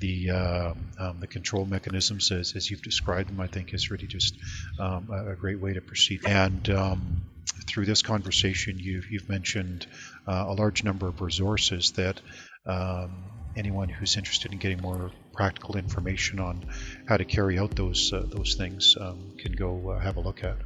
the 0.00 0.30
uh, 0.30 0.74
um, 0.98 1.20
the 1.20 1.26
control 1.26 1.64
mechanisms 1.64 2.30
as, 2.30 2.54
as 2.56 2.70
you've 2.70 2.82
described 2.82 3.30
them. 3.30 3.40
I 3.40 3.46
think 3.46 3.72
is 3.72 3.90
really 3.90 4.06
just 4.06 4.36
um, 4.78 5.08
a, 5.10 5.34
great 5.34 5.60
way 5.60 5.72
to 5.72 5.80
proceed. 5.80 6.26
And 6.26 6.68
um, 6.70 7.22
through 7.66 7.86
this 7.86 8.02
conversation, 8.02 8.78
you've 8.78 9.10
you've 9.10 9.28
mentioned 9.30 9.86
uh, 10.26 10.44
a 10.48 10.52
large 10.52 10.84
number 10.84 11.08
of 11.08 11.22
resources 11.22 11.92
that 11.92 12.20
um, 12.66 13.24
anyone 13.56 13.88
who's 13.88 14.16
interested 14.18 14.52
in 14.52 14.58
getting 14.58 14.82
more 14.82 15.10
practical 15.32 15.76
information 15.76 16.38
on 16.38 16.66
how 17.06 17.16
to 17.16 17.24
carry 17.24 17.58
out 17.58 17.74
those 17.74 18.12
uh, 18.12 18.24
those 18.28 18.56
things 18.56 18.96
um, 19.00 19.32
can 19.38 19.52
go 19.52 19.90
uh, 19.90 19.98
have 19.98 20.18
a 20.18 20.20
look 20.20 20.44
at. 20.44 20.58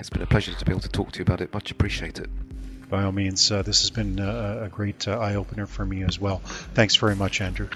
It's 0.00 0.10
been 0.10 0.22
a 0.22 0.26
pleasure 0.26 0.54
to 0.54 0.64
be 0.64 0.72
able 0.72 0.80
to 0.80 0.88
talk 0.88 1.12
to 1.12 1.18
you 1.18 1.22
about 1.22 1.42
it. 1.42 1.52
Much 1.52 1.70
appreciated. 1.70 2.28
By 2.88 3.04
all 3.04 3.12
means, 3.12 3.52
uh, 3.52 3.62
this 3.62 3.82
has 3.82 3.90
been 3.90 4.18
a, 4.18 4.62
a 4.64 4.68
great 4.68 5.06
uh, 5.06 5.18
eye 5.18 5.34
opener 5.34 5.66
for 5.66 5.84
me 5.84 6.02
as 6.02 6.18
well. 6.18 6.38
Thanks 6.38 6.96
very 6.96 7.14
much, 7.14 7.40
Andrew. 7.42 7.68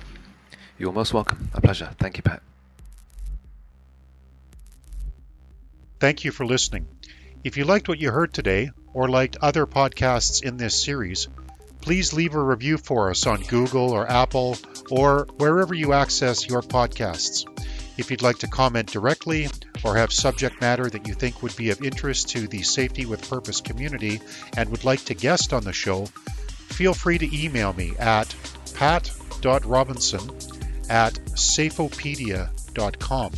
You're 0.79 0.93
most 0.93 1.13
welcome. 1.13 1.51
A 1.53 1.61
pleasure. 1.61 1.91
Thank 1.99 2.17
you, 2.17 2.23
Pat. 2.23 2.43
Thank 6.01 6.25
you 6.25 6.33
for 6.33 6.45
listening. 6.47 6.89
If 7.45 7.59
you 7.59 7.65
liked 7.65 7.89
what 7.89 7.99
you 7.99 8.11
heard 8.11 8.33
today, 8.33 8.71
or 8.95 9.09
liked 9.09 9.37
other 9.43 9.67
podcasts 9.67 10.43
in 10.43 10.57
this 10.57 10.83
series, 10.83 11.29
please 11.83 12.15
leave 12.15 12.35
a 12.35 12.43
review 12.43 12.79
for 12.79 13.11
us 13.11 13.27
on 13.27 13.43
Google 13.43 13.91
or 13.91 14.11
Apple 14.11 14.57
or 14.91 15.29
wherever 15.37 15.75
you 15.75 15.93
access 15.93 16.49
your 16.49 16.63
podcasts. 16.63 17.45
If 17.97 18.11
you'd 18.11 18.23
like 18.23 18.39
to 18.39 18.49
comment 18.49 18.91
directly 18.91 19.49
or 19.85 19.97
have 19.97 20.13
subject 20.13 20.61
matter 20.61 20.91
that 20.91 21.07
you 21.07 21.15
think 21.15 21.43
would 21.43 21.55
be 21.57 21.71
of 21.71 21.81
interest 21.83 22.29
to 22.31 22.49
the 22.49 22.63
Safety 22.63 23.07
with 23.07 23.29
Purpose 23.29 23.61
community 23.61 24.21
and 24.57 24.69
would 24.71 24.85
like 24.85 25.05
to 25.05 25.15
guest 25.15 25.53
on 25.53 25.63
the 25.65 25.73
show, 25.73 26.07
feel 26.07 26.95
free 26.95 27.19
to 27.19 27.45
email 27.45 27.73
me 27.73 27.93
at 27.99 28.35
pat.robinson 28.75 30.21
at 30.91 31.15
safeopedia.com 31.35 33.33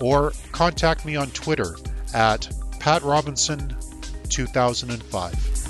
or 0.00 0.32
contact 0.52 1.04
me 1.06 1.16
on 1.16 1.30
Twitter 1.30 1.76
at 2.14 2.42
patrobinson2005. 2.80 5.65